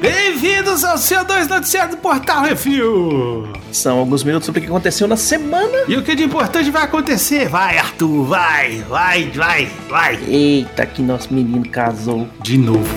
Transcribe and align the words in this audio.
Bem-vindos 0.00 0.84
ao 0.84 0.96
CO2 0.96 1.48
Noticiário 1.48 1.90
do 1.90 1.96
Portal 1.98 2.42
Refil! 2.42 3.52
São 3.72 3.98
alguns 3.98 4.24
minutos 4.24 4.46
sobre 4.46 4.60
o 4.60 4.62
que 4.62 4.68
aconteceu 4.68 5.06
na 5.06 5.16
semana. 5.16 5.84
E 5.86 5.96
o 5.96 6.02
que 6.02 6.14
de 6.14 6.24
importante 6.24 6.70
vai 6.70 6.84
acontecer? 6.84 7.48
Vai, 7.48 7.78
Arthur, 7.78 8.24
vai, 8.24 8.82
vai, 8.88 9.30
vai, 9.30 9.66
vai! 9.88 10.18
Eita, 10.26 10.86
que 10.86 11.02
nosso 11.02 11.32
menino 11.32 11.68
casou. 11.68 12.28
De 12.42 12.56
novo. 12.56 12.94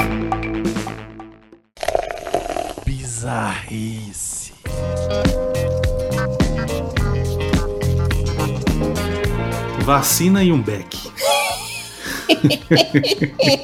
Bizarrice. 2.85 4.53
Vacina 9.81 10.43
e 10.43 10.51
um 10.51 10.61
beck. 10.61 10.97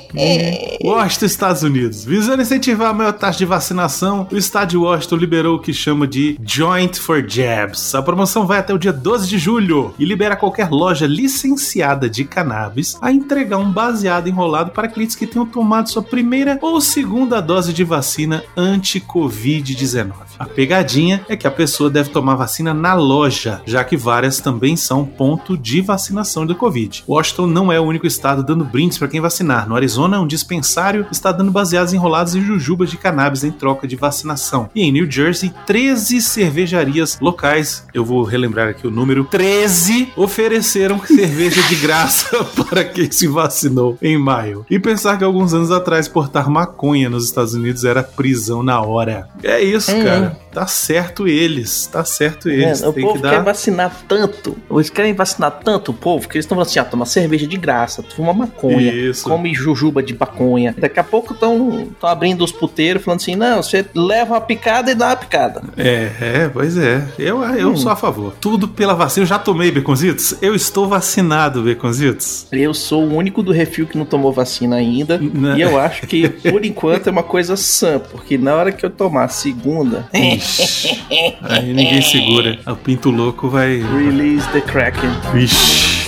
Washington, 0.83 1.25
Estados 1.25 1.63
Unidos. 1.63 2.03
Visando 2.03 2.41
incentivar 2.41 2.89
a 2.89 2.93
maior 2.93 3.13
taxa 3.13 3.39
de 3.39 3.45
vacinação, 3.45 4.27
o 4.31 4.37
estado 4.37 4.69
de 4.69 4.77
Washington 4.77 5.15
liberou 5.15 5.55
o 5.57 5.59
que 5.59 5.73
chama 5.73 6.07
de 6.07 6.39
Joint 6.43 6.99
for 6.99 7.23
Jabs. 7.27 7.93
A 7.93 8.01
promoção 8.01 8.47
vai 8.47 8.59
até 8.59 8.73
o 8.73 8.77
dia 8.77 8.93
12 8.93 9.27
de 9.27 9.37
julho 9.37 9.93
e 9.99 10.05
libera 10.05 10.35
qualquer 10.35 10.69
loja 10.69 11.05
licenciada 11.05 12.09
de 12.09 12.23
cannabis 12.23 12.97
a 13.01 13.11
entregar 13.11 13.57
um 13.57 13.71
baseado 13.71 14.27
enrolado 14.27 14.71
para 14.71 14.87
clientes 14.87 15.15
que 15.15 15.27
tenham 15.27 15.45
tomado 15.45 15.89
sua 15.89 16.01
primeira 16.01 16.57
ou 16.61 16.81
segunda 16.81 17.41
dose 17.41 17.73
de 17.73 17.83
vacina 17.83 18.43
anti-Covid-19. 18.55 20.13
A 20.39 20.45
pegadinha 20.45 21.23
é 21.27 21.35
que 21.35 21.47
a 21.47 21.51
pessoa 21.51 21.89
deve 21.89 22.09
tomar 22.09 22.35
vacina 22.35 22.73
na 22.73 22.93
loja, 22.93 23.61
já 23.65 23.83
que 23.83 23.97
várias 23.97 24.39
também 24.39 24.75
são 24.75 25.05
ponto 25.05 25.57
de 25.57 25.81
vacinação 25.81 26.45
do 26.45 26.55
Covid. 26.55 27.03
Washington 27.07 27.47
não 27.47 27.71
é 27.71 27.79
o 27.79 27.83
único 27.83 28.07
estado 28.07 28.43
dando 28.43 28.63
brindes 28.63 28.97
para 28.97 29.07
quem 29.07 29.19
vacinar. 29.19 29.67
No 29.67 29.75
Arizona, 29.75 29.98
um 30.07 30.27
dispensário 30.27 31.05
está 31.11 31.31
dando 31.31 31.51
baseados 31.51 31.93
enrolados 31.93 32.35
em 32.35 32.41
jujubas 32.41 32.89
de 32.89 32.97
cannabis 32.97 33.43
em 33.43 33.51
troca 33.51 33.87
de 33.87 33.95
vacinação. 33.95 34.69
E 34.73 34.81
em 34.83 34.91
New 34.91 35.09
Jersey, 35.09 35.51
13 35.65 36.21
cervejarias 36.21 37.17
locais, 37.19 37.85
eu 37.93 38.05
vou 38.05 38.23
relembrar 38.23 38.69
aqui 38.69 38.87
o 38.87 38.91
número, 38.91 39.23
13 39.25 40.13
ofereceram 40.15 40.99
cerveja 41.05 41.61
de 41.63 41.75
graça 41.75 42.43
para 42.69 42.83
quem 42.83 43.11
se 43.11 43.27
vacinou 43.27 43.97
em 44.01 44.17
maio. 44.17 44.65
E 44.69 44.79
pensar 44.79 45.17
que 45.17 45.23
alguns 45.23 45.53
anos 45.53 45.71
atrás 45.71 46.07
portar 46.07 46.49
maconha 46.49 47.09
nos 47.09 47.25
Estados 47.25 47.53
Unidos 47.53 47.83
era 47.83 48.03
prisão 48.03 48.63
na 48.63 48.81
hora. 48.81 49.27
É 49.43 49.61
isso, 49.61 49.91
É. 49.91 50.03
cara. 50.03 50.37
Tá 50.51 50.65
certo 50.65 51.27
eles, 51.27 51.85
tá 51.87 52.03
certo 52.03 52.49
eles. 52.49 52.81
É, 52.81 52.87
o 52.87 52.93
povo 52.93 53.13
que 53.13 53.21
quer 53.21 53.31
dar 53.35 53.43
vacinar 53.43 53.95
tanto. 54.07 54.57
Eles 54.71 54.89
querem 54.89 55.13
vacinar 55.13 55.59
tanto 55.63 55.91
o 55.91 55.93
povo 55.93 56.27
que 56.27 56.37
eles 56.37 56.45
estão 56.45 56.55
falando 56.55 56.67
assim: 56.69 56.79
ah, 56.79 56.85
toma 56.85 57.05
cerveja 57.05 57.45
de 57.45 57.55
graça, 57.55 58.03
fuma 58.15 58.33
maconha, 58.33 58.91
Isso. 58.91 59.23
come 59.29 59.53
jujuba 59.53 60.01
de 60.01 60.17
maconha. 60.17 60.73
Daqui 60.77 60.99
a 60.99 61.03
pouco 61.03 61.33
estão 61.33 61.87
abrindo 62.01 62.43
os 62.43 62.51
puteiros 62.51 63.03
falando 63.03 63.19
assim: 63.21 63.35
não, 63.35 63.61
você 63.61 63.85
leva 63.93 64.33
uma 64.33 64.41
picada 64.41 64.89
e 64.91 64.95
dá 64.95 65.07
uma 65.09 65.15
picada. 65.17 65.61
É, 65.77 66.09
é, 66.19 66.49
pois 66.51 66.77
é. 66.77 67.07
Eu, 67.19 67.43
eu 67.43 67.69
Hum. 67.69 67.77
sou 67.77 67.91
a 67.91 67.95
favor. 67.95 68.33
Tudo 68.41 68.67
pela 68.67 68.95
vacina. 68.95 69.23
Eu 69.23 69.27
já 69.27 69.37
tomei, 69.37 69.69
Beconzitos? 69.71 70.33
Eu 70.41 70.55
estou 70.55 70.87
vacinado, 70.87 71.61
Beconzitos. 71.61 72.47
Eu 72.51 72.73
sou 72.73 73.03
o 73.03 73.15
único 73.15 73.43
do 73.43 73.51
refil 73.51 73.85
que 73.85 73.97
não 73.97 74.05
tomou 74.05 74.31
vacina 74.33 74.77
ainda. 74.77 75.19
Não. 75.19 75.55
E 75.57 75.61
eu 75.61 75.77
acho 75.79 76.07
que, 76.07 76.27
por 76.27 76.65
enquanto, 76.65 77.07
é 77.07 77.11
uma 77.11 77.23
coisa 77.23 77.55
sã, 77.55 77.99
porque 77.99 78.37
na 78.37 78.55
hora 78.55 78.71
que 78.71 78.83
eu 78.85 78.89
tomar 78.89 79.25
a 79.25 79.27
segunda. 79.27 80.07
Ixi, 80.39 81.03
aí 81.41 81.73
ninguém 81.73 82.01
segura. 82.01 82.57
O 82.65 82.75
pinto 82.75 83.11
louco 83.11 83.49
vai. 83.49 83.77
Release 83.77 84.47
the 84.51 84.61
Kraken. 84.61 85.09
Ixi. 85.35 86.07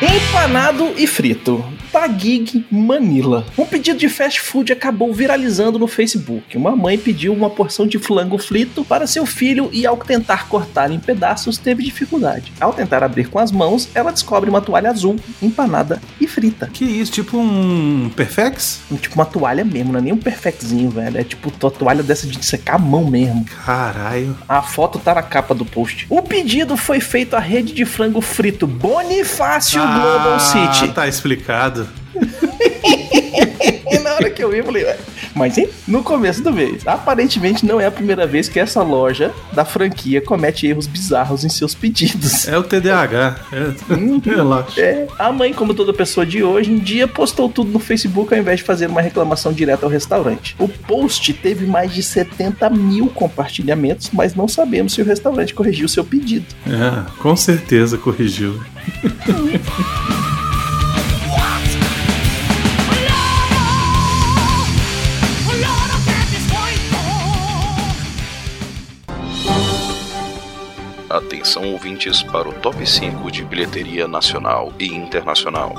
Empanado 0.00 0.92
e 0.96 1.06
frito. 1.08 1.64
Tagig 2.06 2.64
Manila. 2.70 3.44
Um 3.58 3.66
pedido 3.66 3.98
de 3.98 4.08
fast 4.08 4.40
food 4.40 4.72
acabou 4.72 5.12
viralizando 5.12 5.76
no 5.76 5.88
Facebook. 5.88 6.56
Uma 6.56 6.76
mãe 6.76 6.96
pediu 6.96 7.32
uma 7.32 7.50
porção 7.50 7.84
de 7.84 7.98
flango 7.98 8.38
frito 8.38 8.84
para 8.84 9.08
seu 9.08 9.26
filho 9.26 9.68
e, 9.72 9.84
ao 9.84 9.96
tentar 9.96 10.46
cortar 10.46 10.92
em 10.92 11.00
pedaços, 11.00 11.58
teve 11.58 11.82
dificuldade. 11.82 12.52
Ao 12.60 12.72
tentar 12.72 13.02
abrir 13.02 13.28
com 13.28 13.40
as 13.40 13.50
mãos, 13.50 13.88
ela 13.92 14.12
descobre 14.12 14.48
uma 14.48 14.60
toalha 14.60 14.88
azul, 14.88 15.16
empanada 15.42 16.00
e 16.20 16.28
frita. 16.28 16.70
Que 16.72 16.84
isso? 16.84 17.10
Tipo 17.10 17.38
um 17.38 18.08
Perfex? 18.14 18.82
Tipo 19.00 19.16
uma 19.16 19.26
toalha 19.26 19.64
mesmo, 19.64 19.92
não 19.92 19.98
é 19.98 20.02
nem 20.02 20.12
um 20.12 20.18
perfectzinho, 20.18 20.90
velho. 20.90 21.18
É 21.18 21.24
tipo 21.24 21.52
uma 21.60 21.70
toalha 21.72 22.04
dessa 22.04 22.28
de 22.28 22.44
secar 22.46 22.76
a 22.76 22.78
mão 22.78 23.04
mesmo. 23.04 23.44
Caralho. 23.64 24.38
A 24.48 24.62
foto 24.62 25.00
tá 25.00 25.12
na 25.12 25.22
capa 25.22 25.54
do 25.56 25.64
post. 25.64 26.06
O 26.08 26.22
pedido 26.22 26.76
foi 26.76 27.00
feito 27.00 27.34
à 27.34 27.40
rede 27.40 27.72
de 27.72 27.84
frango 27.84 28.20
frito 28.20 28.64
Bonifácio 28.64 29.80
Global 29.80 30.38
City. 30.38 30.92
tá 30.94 31.08
explicado. 31.08 31.95
E 33.90 33.98
na 34.00 34.14
hora 34.14 34.30
que 34.30 34.42
eu 34.42 34.50
vi, 34.50 34.58
eu 34.58 34.64
falei, 34.64 34.84
ué, 34.84 34.98
mas 35.34 35.56
hein? 35.56 35.68
No 35.86 36.02
começo 36.02 36.42
do 36.42 36.52
mês. 36.52 36.86
Aparentemente 36.86 37.64
não 37.64 37.80
é 37.80 37.86
a 37.86 37.90
primeira 37.90 38.26
vez 38.26 38.48
que 38.48 38.58
essa 38.58 38.82
loja 38.82 39.32
da 39.52 39.64
franquia 39.64 40.20
comete 40.20 40.66
erros 40.66 40.86
bizarros 40.86 41.44
em 41.44 41.48
seus 41.48 41.74
pedidos. 41.74 42.48
É 42.48 42.58
o 42.58 42.64
TDAH. 42.64 43.36
É, 43.52 44.28
relaxa. 44.28 44.80
É, 44.80 45.06
a 45.18 45.30
mãe, 45.30 45.52
como 45.52 45.72
toda 45.72 45.92
pessoa 45.92 46.26
de 46.26 46.42
hoje 46.42 46.72
em 46.72 46.78
dia, 46.78 47.06
postou 47.06 47.48
tudo 47.48 47.70
no 47.70 47.78
Facebook 47.78 48.34
ao 48.34 48.40
invés 48.40 48.58
de 48.58 48.64
fazer 48.64 48.88
uma 48.88 49.00
reclamação 49.00 49.52
direta 49.52 49.86
ao 49.86 49.90
restaurante. 49.90 50.56
O 50.58 50.68
post 50.68 51.32
teve 51.34 51.64
mais 51.66 51.92
de 51.92 52.02
70 52.02 52.68
mil 52.70 53.06
compartilhamentos, 53.08 54.10
mas 54.12 54.34
não 54.34 54.48
sabemos 54.48 54.94
se 54.94 55.02
o 55.02 55.04
restaurante 55.04 55.54
corrigiu 55.54 55.86
seu 55.86 56.04
pedido. 56.04 56.46
É, 56.66 57.10
com 57.20 57.36
certeza 57.36 57.96
corrigiu. 57.96 58.60
Atenção 71.46 71.72
ouvintes 71.72 72.24
para 72.24 72.48
o 72.48 72.52
top 72.54 72.84
5 72.84 73.30
de 73.30 73.44
bilheteria 73.44 74.08
nacional 74.08 74.72
e 74.80 74.86
internacional. 74.86 75.76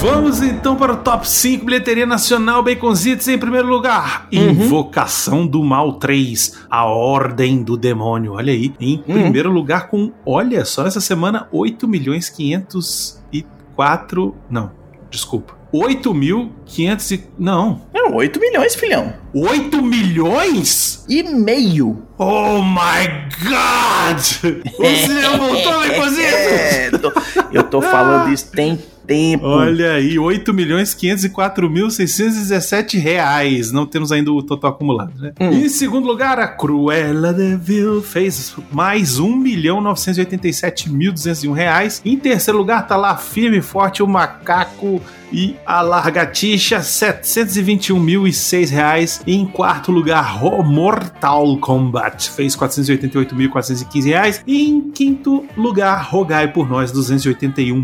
Vamos 0.00 0.42
então 0.42 0.76
para 0.76 0.92
o 0.92 0.98
top 0.98 1.28
5 1.28 1.64
bilheteria 1.64 2.06
nacional 2.06 2.62
Baconzitos 2.62 3.26
em 3.26 3.36
primeiro 3.36 3.66
lugar. 3.66 4.28
Invocação 4.30 5.44
do 5.44 5.60
Mal 5.64 5.94
3, 5.94 6.66
A 6.70 6.84
Ordem 6.84 7.64
do 7.64 7.76
Demônio. 7.76 8.34
Olha 8.34 8.52
aí, 8.52 8.72
em 8.80 8.98
primeiro 8.98 9.50
lugar 9.50 9.88
com, 9.88 10.12
olha 10.24 10.64
só 10.64 10.86
essa 10.86 11.00
semana 11.00 11.48
8 11.50 11.88
milhões 11.88 12.28
504, 12.28 14.36
não, 14.48 14.70
desculpa. 15.10 15.63
8 15.76 16.14
mil 16.14 16.52
500 16.66 17.10
e, 17.10 17.24
não, 17.36 17.82
É 17.92 18.02
8 18.04 18.38
milhões, 18.38 18.76
filhão. 18.76 19.12
8 19.34 19.82
milhões? 19.82 21.04
E 21.08 21.22
meio. 21.24 22.00
Oh 22.16 22.62
my 22.62 23.08
god! 23.42 24.62
O 24.78 24.96
cinema 24.96 25.36
voltou, 25.36 25.72
Baconzitos! 25.72 26.32
É, 26.32 26.90
tô- 26.90 27.12
eu 27.52 27.62
tô 27.64 27.82
falando 27.82 28.32
isso 28.32 28.50
tem 28.52 28.78
tempo. 29.06 29.46
Olha 29.46 29.92
aí, 29.92 30.18
8 30.18 30.52
milhões 30.52 30.94
504 30.94 31.70
mil 31.70 31.90
617 31.90 32.98
reais. 32.98 33.72
Não 33.72 33.86
temos 33.86 34.12
ainda 34.12 34.32
o 34.32 34.42
total 34.42 34.70
acumulado, 34.70 35.12
né? 35.20 35.32
Hum. 35.40 35.50
Em 35.50 35.68
segundo 35.68 36.06
lugar, 36.06 36.38
a 36.38 36.48
Cruella 36.48 37.32
de 37.32 37.56
Vil 37.56 38.02
fez 38.02 38.54
mais 38.72 39.18
1 39.18 39.36
milhão 39.36 39.80
987 39.80 40.90
mil 40.90 41.12
201 41.12 41.52
reais. 41.52 42.02
Em 42.04 42.16
terceiro 42.16 42.58
lugar, 42.58 42.86
tá 42.86 42.96
lá 42.96 43.16
firme 43.16 43.58
e 43.58 43.62
forte 43.62 44.02
o 44.02 44.06
Macaco 44.06 45.00
e 45.32 45.56
a 45.66 45.80
Largatixa, 45.82 46.80
721 46.80 47.98
mil 47.98 48.26
e 48.26 48.32
seis 48.32 48.70
reais. 48.70 49.20
E 49.26 49.34
em 49.34 49.44
quarto 49.44 49.90
lugar, 49.90 50.40
Mortal 50.62 51.58
Kombat 51.58 52.30
fez 52.30 52.54
488 52.54 53.34
mil 53.34 53.50
415 53.50 54.08
reais. 54.08 54.42
E 54.46 54.62
em 54.62 54.90
quinto 54.92 55.44
lugar, 55.56 56.08
Rogai 56.08 56.52
por 56.52 56.68
Nós, 56.68 56.92
281 56.92 57.74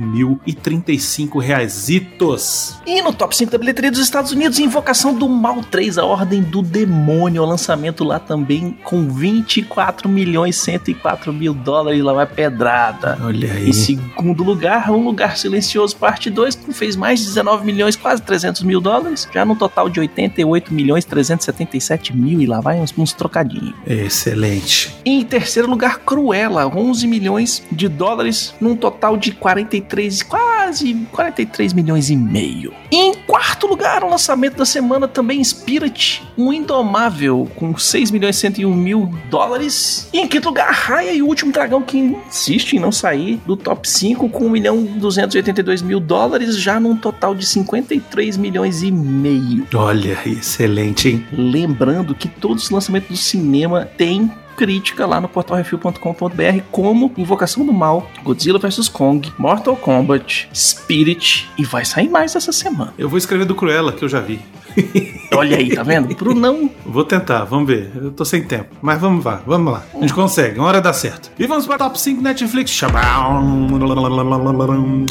mil 1.18 1.26
e 1.26 1.30
36 1.30 1.30
5 1.30 1.38
reaisitos. 1.38 2.76
E 2.86 3.02
no 3.02 3.12
top 3.12 3.36
5 3.36 3.50
da 3.50 3.58
bilheteria 3.58 3.90
dos 3.90 4.00
Estados 4.00 4.32
Unidos, 4.32 4.58
Invocação 4.58 5.14
do 5.14 5.28
Mal 5.28 5.62
3, 5.62 5.98
A 5.98 6.04
Ordem 6.04 6.42
do 6.42 6.62
Demônio, 6.62 7.42
o 7.42 7.46
lançamento 7.46 8.04
lá 8.04 8.18
também 8.18 8.76
com 8.84 9.08
24 9.08 10.08
milhões 10.08 10.56
104 10.56 11.32
mil 11.32 11.54
dólares, 11.54 12.02
lá 12.02 12.12
vai 12.12 12.26
pedrada. 12.26 13.18
Olha 13.22 13.52
aí. 13.52 13.68
Em 13.68 13.72
segundo 13.72 14.42
lugar, 14.42 14.90
Um 14.90 15.04
Lugar 15.04 15.36
Silencioso, 15.36 15.96
parte 15.96 16.30
2, 16.30 16.54
que 16.54 16.72
fez 16.72 16.96
mais 16.96 17.20
de 17.20 17.26
19 17.26 17.64
milhões, 17.64 17.96
quase 17.96 18.22
300 18.22 18.62
mil 18.62 18.80
dólares, 18.80 19.28
já 19.32 19.44
no 19.44 19.56
total 19.56 19.88
de 19.88 20.00
88 20.00 20.72
milhões 20.72 21.04
377 21.04 22.16
mil, 22.16 22.40
e 22.40 22.46
lá 22.46 22.60
vai 22.60 22.80
uns, 22.80 22.96
uns 22.96 23.12
trocadinhos. 23.12 23.74
Excelente. 23.86 24.94
Em 25.04 25.24
terceiro 25.24 25.68
lugar, 25.68 25.98
Cruella, 26.00 26.66
11 26.66 27.06
milhões 27.06 27.62
de 27.70 27.88
dólares, 27.88 28.54
num 28.60 28.76
total 28.76 29.16
de 29.16 29.32
43, 29.32 30.22
quase 30.22 30.99
43 31.06 31.72
milhões 31.72 32.10
e 32.10 32.16
meio. 32.16 32.72
E 32.90 32.96
em 32.96 33.14
quarto 33.14 33.66
lugar, 33.66 34.02
o 34.02 34.10
lançamento 34.10 34.56
da 34.56 34.64
semana 34.64 35.06
também 35.06 35.42
Spirit, 35.42 36.22
um 36.36 36.52
indomável, 36.52 37.48
com 37.56 37.76
6 37.76 38.10
milhões 38.10 38.36
e 38.36 38.40
101 38.40 38.74
mil 38.74 39.14
dólares. 39.30 40.08
E 40.12 40.18
em 40.18 40.26
quinto 40.26 40.48
lugar, 40.48 40.70
Raya 40.72 41.12
e 41.12 41.22
o 41.22 41.26
Último 41.26 41.52
Dragão, 41.52 41.82
que 41.82 41.98
insiste 41.98 42.74
em 42.74 42.78
não 42.78 42.92
sair 42.92 43.40
do 43.46 43.56
top 43.56 43.88
5, 43.88 44.28
com 44.28 44.46
1 44.46 44.50
milhão 44.50 44.80
e 44.80 44.98
282 44.98 45.82
mil 45.82 46.00
dólares, 46.00 46.56
já 46.56 46.80
num 46.80 46.96
total 46.96 47.34
de 47.34 47.46
53 47.46 48.36
milhões 48.36 48.82
e 48.82 48.90
meio. 48.90 49.66
Olha, 49.74 50.18
excelente, 50.26 51.08
hein? 51.08 51.26
Lembrando 51.32 52.14
que 52.14 52.28
todos 52.28 52.64
os 52.64 52.70
lançamentos 52.70 53.10
do 53.10 53.16
cinema 53.16 53.88
têm 53.96 54.30
crítica 54.60 55.06
lá 55.06 55.22
no 55.22 55.26
portalrefil.com.br 55.26 56.62
como 56.70 57.10
Invocação 57.16 57.64
do 57.64 57.72
Mal, 57.72 58.10
Godzilla 58.22 58.58
vs 58.58 58.90
Kong, 58.90 59.32
Mortal 59.38 59.74
Kombat, 59.74 60.50
Spirit 60.54 61.48
e 61.56 61.64
vai 61.64 61.82
sair 61.82 62.10
mais 62.10 62.36
essa 62.36 62.52
semana. 62.52 62.92
Eu 62.98 63.08
vou 63.08 63.16
escrever 63.16 63.46
do 63.46 63.54
Cruella, 63.54 63.90
que 63.90 64.04
eu 64.04 64.08
já 64.08 64.20
vi. 64.20 64.38
Olha 65.34 65.56
aí, 65.56 65.74
tá 65.74 65.82
vendo? 65.82 66.14
Pro 66.14 66.34
não. 66.34 66.70
Vou 66.84 67.04
tentar, 67.04 67.44
vamos 67.44 67.66
ver. 67.66 67.90
Eu 67.94 68.10
tô 68.10 68.24
sem 68.24 68.42
tempo. 68.42 68.74
Mas 68.82 69.00
vamos 69.00 69.24
lá, 69.24 69.42
vamos 69.46 69.72
lá. 69.72 69.84
A 69.94 70.00
gente 70.00 70.12
consegue, 70.12 70.58
uma 70.58 70.68
hora 70.68 70.80
dá 70.80 70.92
certo. 70.92 71.30
E 71.38 71.46
vamos 71.46 71.66
para 71.66 71.76
o 71.76 71.78
top 71.78 72.00
5 72.00 72.20
Netflix. 72.20 72.80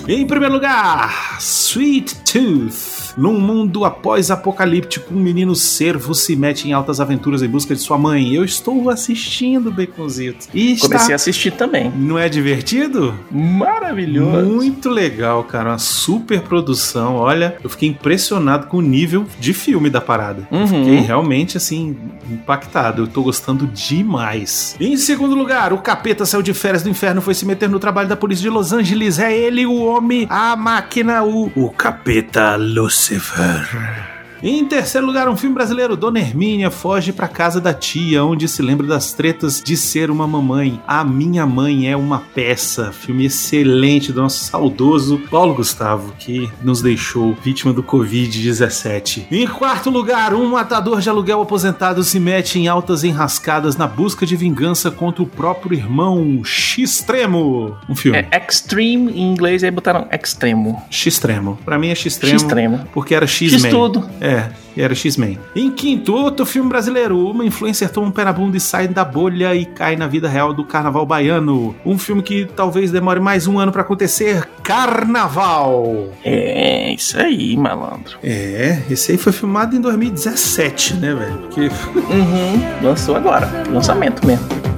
Em 0.08 0.28
primeiro 0.28 0.54
lugar, 0.54 1.38
Sweet 1.40 2.16
Tooth. 2.32 3.10
Num 3.18 3.40
mundo 3.40 3.84
após-apocalíptico, 3.86 5.14
um 5.14 5.20
menino 5.20 5.56
servo 5.56 6.14
se 6.14 6.36
mete 6.36 6.70
em 6.70 6.74
altas 6.74 7.02
aventuras 7.02 7.42
em 7.42 7.48
busca 7.48 7.76
de 7.76 7.82
sua 7.82 7.98
mãe. 7.98 8.34
Eu 8.34 8.46
estou 8.46 8.90
assistindo, 8.90 9.72
Baconzito. 9.72 10.48
E 10.54 10.74
está... 10.74 10.88
Comecei 10.88 11.14
a 11.14 11.16
assistir 11.16 11.52
também. 11.52 11.92
Não 11.96 12.18
é 12.18 12.30
divertido? 12.30 13.14
Maravilhoso. 13.32 14.46
Muito 14.46 14.90
legal, 14.90 15.44
cara. 15.44 15.72
Uma 15.72 15.80
super 15.80 16.42
produção. 16.42 17.16
Olha, 17.16 17.58
eu 17.64 17.70
fiquei 17.70 17.90
impressionado 17.90 18.68
com 18.68 18.78
o 18.78 18.82
nível 18.82 19.26
de 19.40 19.49
filme 19.54 19.90
da 19.90 20.02
parada. 20.02 20.48
Uhum. 20.52 20.68
Fiquei 20.68 21.00
realmente, 21.00 21.58
assim, 21.58 21.98
impactado. 22.30 23.04
Eu 23.04 23.08
tô 23.08 23.24
gostando 23.24 23.68
demais. 23.68 24.76
Em 24.80 24.98
segundo 24.98 25.36
lugar, 25.36 25.74
o 25.74 25.80
capeta 25.80 26.26
saiu 26.26 26.42
de 26.42 26.54
férias 26.54 26.84
do 26.84 26.90
inferno, 26.90 27.22
foi 27.22 27.34
se 27.34 27.46
meter 27.46 27.70
no 27.70 27.80
trabalho 27.80 28.10
da 28.10 28.16
polícia 28.16 28.44
de 28.44 28.50
Los 28.50 28.74
Angeles. 28.74 29.20
É 29.20 29.36
ele, 29.36 29.66
o 29.66 29.84
homem, 29.86 30.28
a 30.30 30.56
máquina, 30.56 31.24
o, 31.24 31.52
o 31.56 31.70
capeta 31.70 32.56
Lucifer. 32.56 34.19
Em 34.42 34.64
terceiro 34.66 35.06
lugar, 35.06 35.28
um 35.28 35.36
filme 35.36 35.54
brasileiro, 35.54 35.98
Dona 35.98 36.20
Hermínia 36.20 36.72
foge 36.72 37.12
pra 37.12 37.28
casa 37.28 37.60
da 37.60 37.74
tia, 37.74 38.24
onde 38.24 38.48
se 38.48 38.62
lembra 38.62 38.88
das 38.88 39.12
tretas 39.12 39.62
de 39.62 39.76
ser 39.76 40.10
uma 40.10 40.26
mamãe. 40.26 40.82
A 40.88 41.04
Minha 41.04 41.46
Mãe 41.46 41.90
é 41.90 41.98
uma 41.98 42.20
peça, 42.20 42.92
filme 42.94 43.26
excelente 43.26 44.14
do 44.14 44.22
nosso 44.22 44.44
saudoso 44.46 45.22
Paulo 45.30 45.54
Gustavo, 45.56 46.14
que 46.18 46.50
nos 46.64 46.82
deixou 46.82 47.38
vítima 47.44 47.74
do 47.74 47.84
Covid-17. 47.84 49.26
Em 49.30 49.46
quarto 49.48 49.90
lugar, 49.90 50.34
um 50.34 50.50
matador 50.50 51.02
de 51.02 51.10
aluguel 51.10 51.42
aposentado 51.42 52.04
se 52.04 52.20
mete 52.20 52.60
em 52.60 52.68
altas 52.68 53.04
enrascadas 53.04 53.76
na 53.76 53.88
busca 53.88 54.26
de 54.26 54.36
vingança 54.36 54.90
contra 54.90 55.22
o 55.22 55.28
próprio 55.28 55.78
irmão 55.78 56.42
X-Tremo. 56.46 57.76
Um 57.90 57.96
filme. 57.96 58.18
É 58.18 58.48
Extreme 58.50 59.12
em 59.12 59.32
inglês, 59.32 59.64
aí 59.64 59.72
botaram 59.72 60.08
Extremo. 60.12 60.82
X-Tremo. 60.90 61.60
Pra 61.66 61.78
mim 61.78 61.90
é 61.90 61.96
X-Tremo. 61.96 62.40
X-Tremo. 62.40 62.88
Porque 62.94 63.14
era 63.14 63.28
X 63.28 63.54
X-Men. 63.54 63.72
tudo. 63.72 64.10
É, 64.20 64.29
era 64.78 64.96
X-Men. 64.96 65.38
Em 65.56 65.70
quinto, 65.72 66.14
outro 66.14 66.46
filme 66.46 66.70
brasileiro. 66.70 67.30
Uma 67.30 67.46
influencer 67.46 67.90
toma 67.90 68.08
um 68.08 68.12
pé 68.12 68.24
na 68.24 68.34
bunda 68.34 68.56
e 68.58 68.60
sai 68.60 68.88
da 68.88 69.04
bolha 69.04 69.54
e 69.56 69.66
cai 69.66 69.96
na 69.96 70.08
vida 70.08 70.28
real 70.30 70.54
do 70.54 70.64
carnaval 70.64 71.06
baiano. 71.06 71.76
Um 71.86 71.98
filme 71.98 72.22
que 72.22 72.46
talvez 72.56 72.92
demore 72.92 73.20
mais 73.20 73.48
um 73.48 73.60
ano 73.60 73.72
pra 73.72 73.82
acontecer. 73.82 74.48
Carnaval. 74.64 76.10
É, 76.24 76.94
isso 76.94 77.20
aí, 77.20 77.58
malandro. 77.58 78.18
É, 78.24 78.82
esse 78.90 79.12
aí 79.12 79.18
foi 79.18 79.34
filmado 79.34 79.76
em 79.76 79.82
2017, 79.82 80.96
né, 80.96 81.14
velho? 81.14 81.38
Porque 81.40 81.62
Uhum, 82.10 82.84
lançou 82.84 83.16
agora. 83.16 83.48
Lançamento 83.70 84.26
mesmo. 84.26 84.69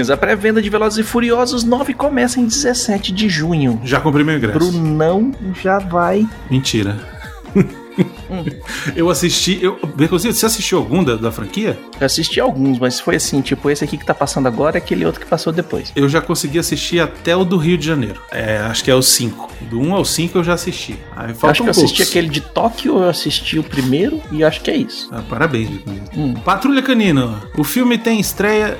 A 0.00 0.16
pré-venda 0.16 0.60
de 0.60 0.68
Velozes 0.68 0.98
e 0.98 1.02
Furiosos 1.02 1.64
9 1.64 1.94
começa 1.94 2.40
em 2.40 2.46
17 2.46 3.12
de 3.12 3.28
junho. 3.28 3.80
já 3.84 4.00
comprei 4.00 4.24
meu 4.24 4.36
ingresso. 4.36 4.58
Brunão 4.58 5.32
já 5.62 5.78
vai. 5.78 6.26
Mentira. 6.50 6.96
eu 8.94 9.10
assisti. 9.10 9.58
Eu, 9.62 9.78
Beconzito, 9.94 10.34
você 10.34 10.46
assistiu 10.46 10.78
algum 10.78 11.02
da, 11.02 11.16
da 11.16 11.30
franquia? 11.30 11.78
Eu 12.00 12.06
assisti 12.06 12.40
alguns, 12.40 12.78
mas 12.78 13.00
foi 13.00 13.16
assim, 13.16 13.40
tipo, 13.40 13.70
esse 13.70 13.84
aqui 13.84 13.96
que 13.96 14.04
tá 14.04 14.14
passando 14.14 14.46
agora 14.46 14.76
é 14.76 14.78
aquele 14.78 15.04
outro 15.04 15.20
que 15.20 15.26
passou 15.26 15.52
depois. 15.52 15.92
Eu 15.94 16.08
já 16.08 16.20
consegui 16.20 16.58
assistir 16.58 17.00
até 17.00 17.36
o 17.36 17.44
do 17.44 17.56
Rio 17.56 17.78
de 17.78 17.86
Janeiro. 17.86 18.20
É, 18.30 18.58
acho 18.58 18.84
que 18.84 18.90
é 18.90 18.94
o 18.94 19.02
5. 19.02 19.52
Do 19.62 19.80
1 19.80 19.94
ao 19.94 20.04
5 20.04 20.38
eu 20.38 20.44
já 20.44 20.54
assisti. 20.54 20.98
Aí 21.16 21.34
faltam 21.34 21.50
acho 21.50 21.62
que 21.62 21.68
eu 21.68 21.70
assisti 21.70 22.02
aquele 22.02 22.28
de 22.28 22.40
Tóquio, 22.40 22.98
eu 22.98 23.08
assisti 23.08 23.58
o 23.58 23.62
primeiro 23.62 24.20
e 24.30 24.44
acho 24.44 24.60
que 24.60 24.70
é 24.70 24.76
isso. 24.76 25.08
Ah, 25.12 25.22
parabéns. 25.28 25.70
Hum. 26.16 26.34
Patrulha 26.34 26.82
Canina. 26.82 27.42
O 27.56 27.64
filme 27.64 27.96
tem 27.98 28.20
estreia 28.20 28.76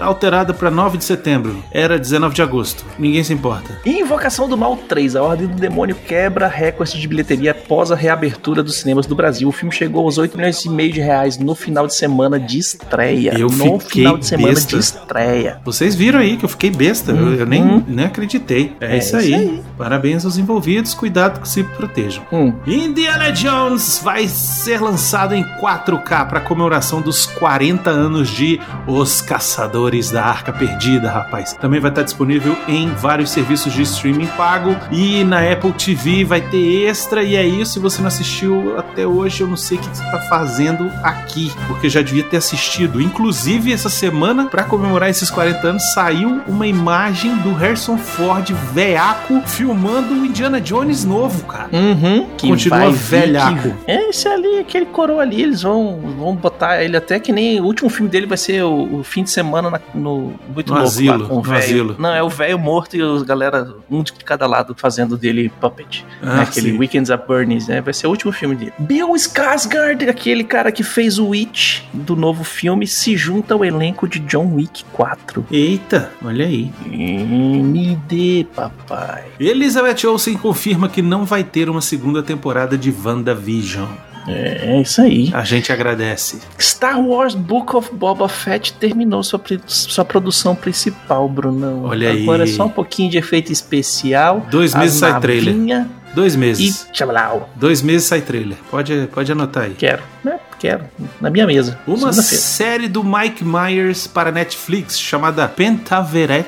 alterada 0.00 0.52
pra 0.54 0.70
9 0.70 0.98
de 0.98 1.04
setembro. 1.04 1.62
Era 1.70 1.98
19 1.98 2.34
de 2.34 2.42
agosto. 2.42 2.84
Ninguém 2.98 3.22
se 3.22 3.32
importa. 3.32 3.80
Invocação 3.84 4.48
do 4.48 4.56
Mal 4.56 4.76
3, 4.76 5.16
a 5.16 5.22
Ordem 5.22 5.46
do 5.46 5.56
Demônio 5.56 5.94
quebra 5.94 6.46
recorde 6.48 7.00
de 7.00 7.08
bilheteria 7.08 7.50
após 7.52 7.90
a 7.90 7.94
reabertura 7.96 8.45
dos 8.54 8.76
cinemas 8.76 9.06
do 9.06 9.14
Brasil. 9.14 9.48
O 9.48 9.52
filme 9.52 9.74
chegou 9.74 10.04
aos 10.04 10.18
8 10.18 10.36
milhões 10.36 10.64
e 10.64 10.68
meio 10.70 10.92
de 10.92 11.00
reais 11.00 11.38
no 11.38 11.54
final 11.54 11.86
de 11.86 11.94
semana 11.94 12.38
de 12.38 12.58
estreia. 12.58 13.34
Eu 13.38 13.48
no 13.48 13.78
fiquei 13.80 14.02
final 14.02 14.18
de 14.18 14.26
semana 14.26 14.54
besta. 14.54 14.76
de 14.76 14.82
estreia. 14.82 15.60
Vocês 15.64 15.94
viram 15.94 16.20
aí 16.20 16.36
que 16.36 16.44
eu 16.44 16.48
fiquei 16.48 16.70
besta. 16.70 17.12
Eu, 17.12 17.34
eu 17.34 17.46
nem, 17.46 17.62
Uhum. 17.62 17.82
nem 17.86 18.04
acreditei. 18.06 18.76
É, 18.80 18.94
É 18.94 18.98
isso, 18.98 19.08
isso 19.08 19.16
aí. 19.16 19.34
aí. 19.34 19.62
Parabéns 19.76 20.24
aos 20.24 20.38
envolvidos. 20.38 20.94
Cuidado 20.94 21.40
que 21.40 21.48
se 21.48 21.62
protejam. 21.64 22.22
Hum. 22.32 22.52
Indiana 22.66 23.30
Jones 23.32 24.00
vai 24.02 24.28
ser 24.28 24.80
lançado 24.80 25.34
em 25.34 25.42
4K 25.60 26.24
para 26.26 26.40
comemoração 26.40 27.00
dos 27.00 27.26
40 27.26 27.90
anos 27.90 28.28
de 28.28 28.60
Os 28.86 29.20
Caçadores 29.20 30.10
da 30.10 30.24
Arca 30.24 30.52
Perdida, 30.52 31.10
rapaz. 31.10 31.52
Também 31.54 31.80
vai 31.80 31.90
estar 31.90 32.02
disponível 32.02 32.56
em 32.68 32.88
vários 32.90 33.30
serviços 33.30 33.72
de 33.72 33.82
streaming 33.82 34.26
pago 34.36 34.76
e 34.90 35.24
na 35.24 35.40
Apple 35.50 35.72
TV 35.72 36.24
vai 36.24 36.40
ter 36.40 36.84
extra 36.86 37.22
e 37.22 37.36
é 37.36 37.46
isso. 37.46 37.74
Se 37.74 37.78
você 37.78 38.00
não 38.00 38.08
assistiu 38.08 38.35
até 38.78 39.06
hoje, 39.06 39.40
eu 39.42 39.46
não 39.48 39.56
sei 39.56 39.78
o 39.78 39.80
que 39.80 39.88
você 39.88 40.02
tá 40.10 40.18
fazendo 40.28 40.90
aqui, 41.02 41.52
porque 41.66 41.88
já 41.88 42.02
devia 42.02 42.22
ter 42.24 42.36
assistido. 42.36 43.00
Inclusive, 43.00 43.72
essa 43.72 43.88
semana, 43.88 44.46
para 44.46 44.64
comemorar 44.64 45.08
esses 45.08 45.30
40 45.30 45.66
anos, 45.66 45.82
saiu 45.94 46.40
uma 46.46 46.66
imagem 46.66 47.34
do 47.38 47.52
Harrison 47.54 47.96
Ford 47.96 48.50
veaco 48.72 49.40
filmando 49.46 50.14
o 50.14 50.26
Indiana 50.26 50.60
Jones 50.60 51.04
novo, 51.04 51.44
cara. 51.44 51.68
Uhum. 51.72 52.26
Que 52.36 52.48
Continua 52.48 52.90
velhaco. 52.90 53.62
que- 53.84 53.90
É 53.90 54.10
esse 54.10 54.28
ali, 54.28 54.58
aquele 54.58 54.86
coroa 54.86 55.22
ali, 55.22 55.42
eles 55.42 55.62
vão, 55.62 56.00
vão 56.18 56.34
botar 56.34 56.82
ele 56.82 56.96
até 56.96 57.18
que 57.18 57.32
nem 57.32 57.60
o 57.60 57.64
último 57.64 57.88
filme 57.90 58.10
dele 58.10 58.26
vai 58.26 58.38
ser 58.38 58.62
o, 58.64 58.98
o 59.00 59.02
fim 59.02 59.22
de 59.22 59.30
semana 59.30 59.70
na- 59.70 59.80
no 59.94 60.34
muito 60.54 60.68
No 60.68 60.74
louco 60.74 60.88
asilo, 60.88 61.18
lá 61.22 61.28
com 61.28 61.36
o 61.38 61.42
velho. 61.42 61.96
Não, 61.98 62.14
é 62.14 62.22
o 62.22 62.28
velho 62.28 62.58
morto 62.58 62.96
e 62.96 63.02
os 63.02 63.22
galera 63.22 63.68
um 63.90 64.02
de 64.02 64.12
cada 64.12 64.46
lado 64.46 64.74
fazendo 64.76 65.16
dele 65.16 65.50
puppet. 65.60 66.04
Ah, 66.22 66.36
né? 66.36 66.42
Aquele 66.42 66.70
sim. 66.72 66.78
Weekends 66.78 67.10
at 67.10 67.26
Bernie's, 67.26 67.66
né? 67.68 67.80
Vai 67.80 67.92
ser 67.94 68.06
o 68.06 68.10
último 68.10 68.25
filme 68.32 68.54
dele. 68.54 68.72
Bill 68.78 69.08
Skarsgård, 69.14 70.08
aquele 70.08 70.44
cara 70.44 70.70
que 70.72 70.82
fez 70.82 71.18
o 71.18 71.28
Witch 71.28 71.82
do 71.92 72.16
novo 72.16 72.44
filme, 72.44 72.86
se 72.86 73.16
junta 73.16 73.54
ao 73.54 73.64
elenco 73.64 74.08
de 74.08 74.18
John 74.20 74.54
Wick 74.54 74.84
4. 74.92 75.46
Eita, 75.50 76.10
olha 76.24 76.46
aí. 76.46 76.70
Me 76.86 77.96
dê, 78.08 78.46
papai. 78.54 79.24
Elizabeth 79.38 80.06
Olsen 80.06 80.36
confirma 80.36 80.88
que 80.88 81.02
não 81.02 81.24
vai 81.24 81.44
ter 81.44 81.68
uma 81.68 81.80
segunda 81.80 82.22
temporada 82.22 82.76
de 82.76 82.92
WandaVision. 83.04 83.88
É, 84.28 84.76
é 84.76 84.80
isso 84.82 85.00
aí. 85.00 85.30
A 85.32 85.44
gente 85.44 85.72
agradece. 85.72 86.40
Star 86.58 87.00
Wars 87.00 87.34
Book 87.34 87.76
of 87.76 87.94
Boba 87.94 88.28
Fett 88.28 88.72
terminou 88.72 89.22
sua, 89.22 89.40
sua 89.66 90.04
produção 90.04 90.54
principal, 90.54 91.28
Brunão. 91.28 91.84
Olha 91.84 92.10
aí. 92.10 92.22
Agora 92.22 92.42
é 92.42 92.46
só 92.46 92.66
um 92.66 92.70
pouquinho 92.70 93.10
de 93.10 93.18
efeito 93.18 93.52
especial. 93.52 94.44
Dois 94.50 94.74
meses 94.74 94.98
sai 94.98 95.20
trailer. 95.20 95.86
Dois 96.16 96.34
meses. 96.34 96.86
E 96.88 96.92
tchau. 96.92 97.50
Dois 97.54 97.82
meses 97.82 98.08
sai 98.08 98.22
trailer. 98.22 98.56
Pode, 98.70 99.06
pode 99.12 99.30
anotar 99.30 99.64
aí. 99.64 99.74
Quero, 99.74 100.02
né? 100.24 100.40
Quero. 100.58 100.84
Na 101.20 101.28
minha 101.28 101.46
mesa. 101.46 101.78
Uma 101.86 102.10
série 102.10 102.88
do 102.88 103.04
Mike 103.04 103.44
Myers 103.44 104.06
para 104.06 104.32
Netflix 104.32 104.98
chamada 104.98 105.46
Pentaveret 105.46 106.46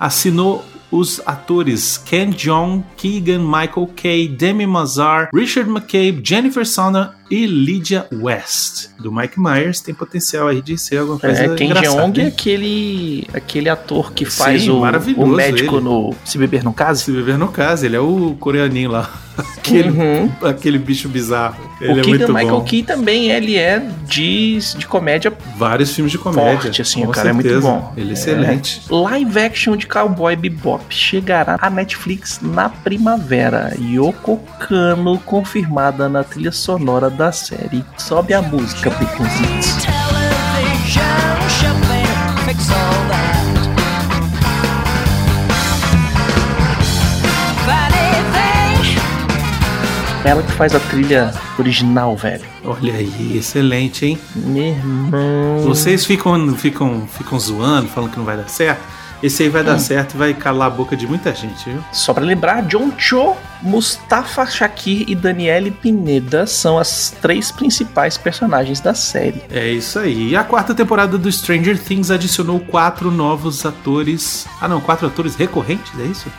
assinou 0.00 0.64
os 0.92 1.20
atores 1.26 1.96
Ken 1.96 2.30
Jeong, 2.30 2.84
Keegan 2.96 3.40
Michael 3.40 3.90
Kay, 3.96 4.28
Demi 4.28 4.66
Mazar, 4.66 5.30
Richard 5.34 5.68
McCabe, 5.68 6.20
Jennifer 6.22 6.66
Sonner 6.66 7.10
e 7.30 7.46
Lydia 7.46 8.06
West, 8.12 8.90
do 9.00 9.10
Mike 9.10 9.40
Myers, 9.40 9.80
tem 9.80 9.94
potencial 9.94 10.48
aí 10.48 10.60
de 10.60 10.76
ser 10.76 10.98
alguma 10.98 11.18
coisa 11.18 11.44
é, 11.44 11.54
Ken 11.54 11.72
Jeong 11.74 12.20
é 12.20 12.26
aquele, 12.26 13.26
aquele 13.32 13.70
ator 13.70 14.12
que 14.12 14.26
faz 14.26 14.62
Sim, 14.62 14.70
o, 14.70 14.82
o 15.16 15.26
médico 15.26 15.76
ele. 15.76 15.84
no 15.84 16.14
Se 16.24 16.36
Beber 16.36 16.62
No 16.62 16.74
Caso. 16.74 17.04
Se 17.04 17.10
Beber 17.10 17.38
No 17.38 17.48
Caso, 17.48 17.86
ele 17.86 17.96
é 17.96 18.00
o 18.00 18.36
coreaninho 18.38 18.90
lá. 18.90 19.10
Aquele, 19.36 19.90
uhum. 19.90 20.30
aquele 20.42 20.78
bicho 20.78 21.08
bizarro. 21.08 21.56
Ele 21.80 21.94
o 21.94 22.00
é 22.00 22.02
Keegan 22.02 22.28
Michael 22.28 22.50
bom. 22.50 22.64
Key 22.64 22.82
também, 22.82 23.30
ele 23.30 23.56
é 23.56 23.82
de, 24.06 24.58
de 24.76 24.86
comédia. 24.86 25.32
Vários 25.56 25.94
filmes 25.94 26.12
de 26.12 26.18
comédia. 26.18 26.60
Forte, 26.60 26.82
assim, 26.82 27.04
o 27.04 27.08
cara 27.08 27.32
certeza. 27.32 27.48
é 27.48 27.60
muito 27.60 27.66
bom. 27.66 27.92
Ele 27.96 28.10
é 28.10 28.12
excelente. 28.12 28.82
Live 28.90 29.38
action 29.38 29.76
de 29.76 29.86
Cowboy 29.86 30.36
Bebop 30.36 30.84
chegará 30.90 31.56
à 31.60 31.70
Netflix 31.70 32.40
na 32.42 32.68
primavera. 32.68 33.74
Yoko 33.80 34.38
Kano 34.58 35.18
confirmada 35.18 36.08
na 36.08 36.22
trilha 36.22 36.52
sonora 36.52 37.08
da 37.08 37.32
série. 37.32 37.84
Sobe 37.96 38.34
a 38.34 38.42
música, 38.42 38.90
Baconzitos. 38.90 40.11
Ela 50.24 50.40
que 50.40 50.52
faz 50.52 50.72
a 50.72 50.78
trilha 50.78 51.34
original, 51.58 52.16
velho. 52.16 52.44
Olha 52.64 52.94
aí, 52.94 53.36
excelente, 53.36 54.06
hein? 54.06 54.18
Meu 54.36 54.66
irmão. 54.66 55.62
Vocês 55.64 56.06
ficam, 56.06 56.54
ficam, 56.54 57.08
ficam 57.08 57.40
zoando, 57.40 57.88
falando 57.88 58.12
que 58.12 58.18
não 58.18 58.24
vai 58.24 58.36
dar 58.36 58.48
certo. 58.48 58.80
Esse 59.20 59.42
aí 59.42 59.48
vai 59.48 59.64
dar 59.64 59.74
hum. 59.74 59.78
certo 59.80 60.14
e 60.14 60.16
vai 60.16 60.32
calar 60.32 60.68
a 60.68 60.70
boca 60.70 60.96
de 60.96 61.08
muita 61.08 61.34
gente, 61.34 61.68
viu? 61.68 61.82
Só 61.92 62.14
para 62.14 62.24
lembrar, 62.24 62.62
John 62.62 62.92
Cho, 62.96 63.34
Mustafa 63.62 64.46
Shakir 64.46 65.04
e 65.08 65.14
Daniele 65.16 65.72
Pineda 65.72 66.46
são 66.46 66.78
as 66.78 67.14
três 67.20 67.50
principais 67.50 68.16
personagens 68.16 68.80
da 68.80 68.94
série. 68.94 69.42
É 69.50 69.68
isso 69.68 69.98
aí. 69.98 70.30
E 70.30 70.36
a 70.36 70.44
quarta 70.44 70.72
temporada 70.72 71.18
do 71.18 71.30
Stranger 71.30 71.78
Things 71.80 72.12
adicionou 72.12 72.60
quatro 72.60 73.10
novos 73.10 73.66
atores. 73.66 74.46
Ah, 74.60 74.68
não, 74.68 74.80
quatro 74.80 75.06
atores 75.06 75.34
recorrentes, 75.34 75.92
é 75.98 76.04
isso? 76.04 76.30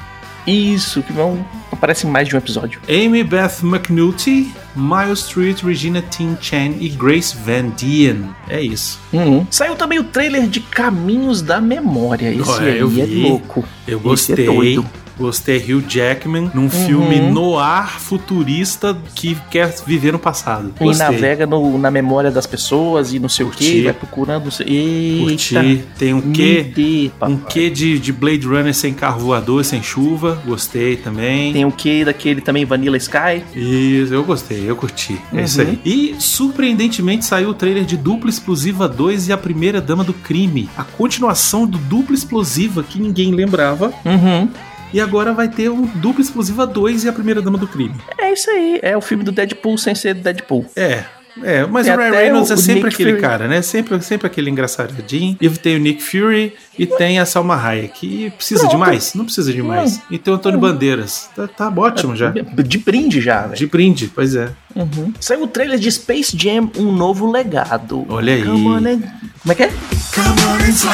Isso, 0.45 1.01
que 1.01 1.13
vão 1.13 1.45
aparecem 1.71 2.09
mais 2.09 2.27
de 2.27 2.35
um 2.35 2.37
episódio. 2.37 2.79
Amy 2.87 3.23
Beth 3.23 3.61
McNulty, 3.61 4.53
Miles 4.75 5.19
Street, 5.19 5.61
Regina 5.61 6.01
Tin 6.01 6.37
Chen 6.39 6.77
e 6.79 6.87
Grace 6.87 7.35
Van 7.35 7.69
Dien. 7.75 8.29
É 8.47 8.61
isso. 8.61 8.99
Uhum. 9.11 9.45
Saiu 9.51 9.75
também 9.75 9.99
o 9.99 10.03
trailer 10.05 10.47
de 10.47 10.61
Caminhos 10.61 11.41
da 11.41 11.59
Memória. 11.59 12.33
Esse 12.33 12.59
aí 12.61 12.79
é 12.79 13.27
louco. 13.27 13.65
Eu 13.87 13.99
gostei. 13.99 14.35
Esse 14.35 14.77
é 14.77 15.02
Gostei 15.17 15.57
Hugh 15.57 15.83
Jackman 15.87 16.51
num 16.53 16.63
uhum. 16.63 16.69
filme 16.69 17.19
noir 17.19 17.99
futurista 17.99 18.97
que 19.15 19.37
quer 19.49 19.73
viver 19.85 20.11
no 20.11 20.19
passado. 20.19 20.73
Gostei. 20.79 21.07
E 21.07 21.11
navega 21.11 21.45
no, 21.45 21.77
na 21.77 21.91
memória 21.91 22.31
das 22.31 22.45
pessoas 22.45 23.13
e 23.13 23.19
não 23.19 23.29
sei 23.29 23.45
Curti. 23.45 23.63
o 23.63 23.67
que, 23.67 23.83
vai 23.83 23.93
procurando. 23.93 24.49
Eita, 24.65 25.23
Curti. 25.23 25.83
Tem 25.97 26.13
um 26.13 26.21
quê? 26.31 26.71
Dê, 26.75 27.11
um 27.21 27.37
quê 27.37 27.69
de, 27.69 27.99
de 27.99 28.11
Blade 28.11 28.45
Runner 28.45 28.73
sem 28.73 28.93
carro 28.93 29.19
voador, 29.19 29.63
sem 29.63 29.81
chuva. 29.83 30.41
Gostei 30.45 30.97
também. 30.97 31.53
Tem 31.53 31.65
um 31.65 31.71
quê 31.71 32.03
daquele 32.03 32.41
também 32.41 32.65
Vanilla 32.65 32.97
Sky. 32.97 33.43
Isso, 33.55 34.13
eu 34.13 34.23
gostei, 34.23 34.69
eu 34.69 34.75
curti. 34.75 35.19
É 35.31 35.37
uhum. 35.37 35.43
isso 35.43 35.61
aí. 35.61 35.79
E 35.85 36.15
surpreendentemente 36.19 37.25
saiu 37.25 37.49
o 37.49 37.53
trailer 37.53 37.85
de 37.85 37.97
Dupla 37.97 38.29
Explosiva 38.29 38.87
2 38.87 39.27
e 39.27 39.33
a 39.33 39.37
Primeira 39.37 39.79
Dama 39.79 40.03
do 40.03 40.13
Crime. 40.13 40.69
A 40.77 40.83
continuação 40.83 41.65
do 41.65 41.77
Dupla 41.77 42.15
Explosiva 42.15 42.83
que 42.83 42.99
ninguém 42.99 43.31
lembrava. 43.31 43.93
Uhum. 44.05 44.49
E 44.93 45.01
agora 45.01 45.33
vai 45.33 45.49
ter 45.49 45.69
um 45.69 45.85
duplo 45.85 46.21
exclusiva 46.21 46.67
2 46.67 47.05
e 47.05 47.09
a 47.09 47.13
primeira 47.13 47.41
dama 47.41 47.57
do 47.57 47.67
crime. 47.67 47.95
É 48.17 48.31
isso 48.31 48.49
aí. 48.49 48.79
É 48.81 48.95
o 48.95 49.01
filme 49.01 49.23
do 49.23 49.31
Deadpool 49.31 49.77
sem 49.77 49.95
ser 49.95 50.13
do 50.13 50.21
Deadpool. 50.21 50.65
É, 50.75 51.03
é, 51.41 51.65
mas 51.65 51.87
o 51.87 51.95
Ryan 51.95 52.11
Reynolds 52.11 52.51
é 52.51 52.57
sempre 52.57 52.83
Nick 52.83 52.95
aquele 52.95 53.11
Fury. 53.11 53.21
cara, 53.21 53.47
né? 53.47 53.61
Sempre, 53.61 53.99
sempre 54.01 54.27
aquele 54.27 54.49
engraçadinho. 54.49 55.37
E 55.41 55.49
tem 55.49 55.75
o 55.75 55.79
Nick 55.79 56.03
Fury 56.03 56.53
e 56.77 56.85
tem 56.85 57.19
a 57.19 57.25
Salma 57.25 57.55
Hayek. 57.55 58.05
E 58.05 58.29
precisa 58.29 58.61
Pronto. 58.61 58.73
de 58.73 58.77
mais? 58.77 59.13
Não 59.13 59.25
precisa 59.25 59.51
de 59.51 59.63
mais. 59.63 60.01
E 60.11 60.17
tem 60.17 60.31
o 60.31 60.35
Antônio 60.35 60.59
Bandeiras. 60.59 61.29
Tá, 61.35 61.47
tá 61.47 61.73
ótimo 61.75 62.15
já. 62.15 62.31
De 62.31 62.77
brinde 62.77 63.21
já, 63.21 63.43
velho. 63.43 63.55
De 63.55 63.65
brinde, 63.65 64.11
pois 64.13 64.35
é. 64.35 64.49
Uhum. 64.75 65.13
Saiu 65.19 65.43
o 65.43 65.47
trailer 65.47 65.79
de 65.79 65.91
Space 65.91 66.37
Jam, 66.37 66.69
um 66.77 66.91
novo 66.91 67.31
legado. 67.31 68.05
Olha 68.09 68.33
aí. 68.33 68.43
Come 68.43 68.67
on 68.67 68.75
and... 68.77 69.01
Como 69.41 69.51
é 69.51 69.55
que 69.55 69.63
é? 69.63 69.67
Come 70.13 70.41
on 70.47 70.63
and 70.63 70.69
slam, 70.69 70.93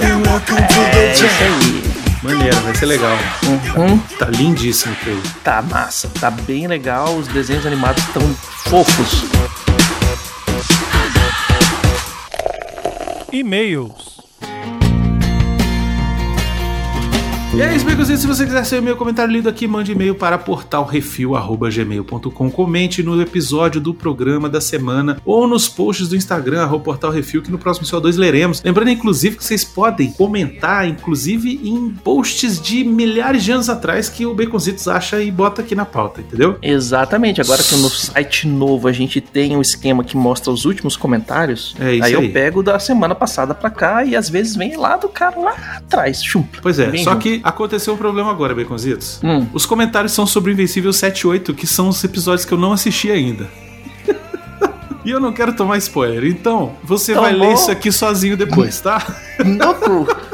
and 0.00 0.28
welcome 0.28 0.58
é, 0.58 0.66
to 0.66 0.74
the 0.74 1.14
jam. 1.14 1.26
Isso 1.26 1.98
aí. 1.98 2.03
Maneiro, 2.24 2.56
vai 2.62 2.74
ser 2.74 2.86
legal. 2.86 3.18
Uhum. 3.42 3.98
Tá 4.18 4.24
lindíssimo 4.24 4.94
o 4.94 4.96
trailer. 4.96 5.22
Tá 5.44 5.60
massa, 5.60 6.10
tá 6.18 6.30
bem 6.30 6.66
legal. 6.66 7.14
Os 7.16 7.28
desenhos 7.28 7.66
animados 7.66 8.02
estão 8.02 8.22
fofos. 8.64 9.24
E-mails. 13.30 14.20
E 17.54 17.62
é 17.62 17.72
isso, 17.72 17.86
amigos. 17.86 18.08
se 18.08 18.26
você 18.26 18.44
quiser 18.44 18.66
ser 18.66 18.82
meu 18.82 18.96
comentário 18.96 19.32
lido 19.32 19.48
aqui, 19.48 19.68
mande 19.68 19.92
e-mail 19.92 20.16
para 20.16 20.36
portalrefil.gmail.com. 20.36 22.50
Comente 22.50 23.00
no 23.00 23.22
episódio 23.22 23.80
do 23.80 23.94
programa 23.94 24.48
da 24.48 24.60
semana 24.60 25.18
ou 25.24 25.46
nos 25.46 25.68
posts 25.68 26.08
do 26.08 26.16
Instagram, 26.16 26.62
arroba 26.62 26.82
portalrefil, 26.82 27.42
que 27.42 27.52
no 27.52 27.58
próximo 27.58 27.86
CO2 27.86 28.16
leremos. 28.16 28.60
Lembrando, 28.60 28.90
inclusive, 28.90 29.36
que 29.36 29.44
vocês 29.44 29.64
podem 29.64 30.10
comentar, 30.10 30.88
inclusive, 30.88 31.60
em 31.62 31.90
posts 31.90 32.60
de 32.60 32.82
milhares 32.82 33.44
de 33.44 33.52
anos 33.52 33.70
atrás 33.70 34.08
que 34.08 34.26
o 34.26 34.34
Baconzitos 34.34 34.88
acha 34.88 35.22
e 35.22 35.30
bota 35.30 35.62
aqui 35.62 35.76
na 35.76 35.84
pauta, 35.84 36.22
entendeu? 36.22 36.58
Exatamente. 36.60 37.40
Agora 37.40 37.62
que 37.62 37.76
no 37.76 37.88
site 37.88 38.48
novo 38.48 38.88
a 38.88 38.92
gente 38.92 39.20
tem 39.20 39.56
um 39.56 39.60
esquema 39.60 40.02
que 40.02 40.16
mostra 40.16 40.50
os 40.50 40.64
últimos 40.64 40.96
comentários, 40.96 41.76
é 41.78 41.94
isso 41.94 42.04
aí, 42.04 42.16
aí. 42.16 42.26
eu 42.26 42.32
pego 42.32 42.64
da 42.64 42.80
semana 42.80 43.14
passada 43.14 43.54
pra 43.54 43.70
cá 43.70 44.04
e 44.04 44.16
às 44.16 44.28
vezes 44.28 44.56
vem 44.56 44.76
lá 44.76 44.96
do 44.96 45.08
cara 45.08 45.38
lá 45.38 45.54
atrás, 45.76 46.20
chupa. 46.20 46.58
Pois 46.60 46.80
é, 46.80 46.90
só 46.98 47.12
junto. 47.12 47.18
que 47.18 47.43
aconteceu 47.44 47.92
um 47.92 47.96
problema 47.96 48.30
agora, 48.30 48.54
Baconzitos. 48.54 49.20
Hum. 49.22 49.46
Os 49.52 49.66
comentários 49.66 50.12
são 50.12 50.26
sobre 50.26 50.50
o 50.50 50.54
Invencível 50.54 50.92
78, 50.92 51.52
que 51.52 51.66
são 51.66 51.88
os 51.90 52.02
episódios 52.02 52.46
que 52.46 52.52
eu 52.52 52.58
não 52.58 52.72
assisti 52.72 53.10
ainda. 53.10 53.48
e 55.04 55.10
eu 55.10 55.20
não 55.20 55.32
quero 55.32 55.54
tomar 55.54 55.76
spoiler. 55.76 56.24
Então, 56.24 56.74
você 56.82 57.12
tá 57.12 57.20
vai 57.20 57.34
bom. 57.34 57.40
ler 57.40 57.52
isso 57.52 57.70
aqui 57.70 57.92
sozinho 57.92 58.36
depois, 58.36 58.80
tá? 58.80 59.04
Não, 59.44 59.74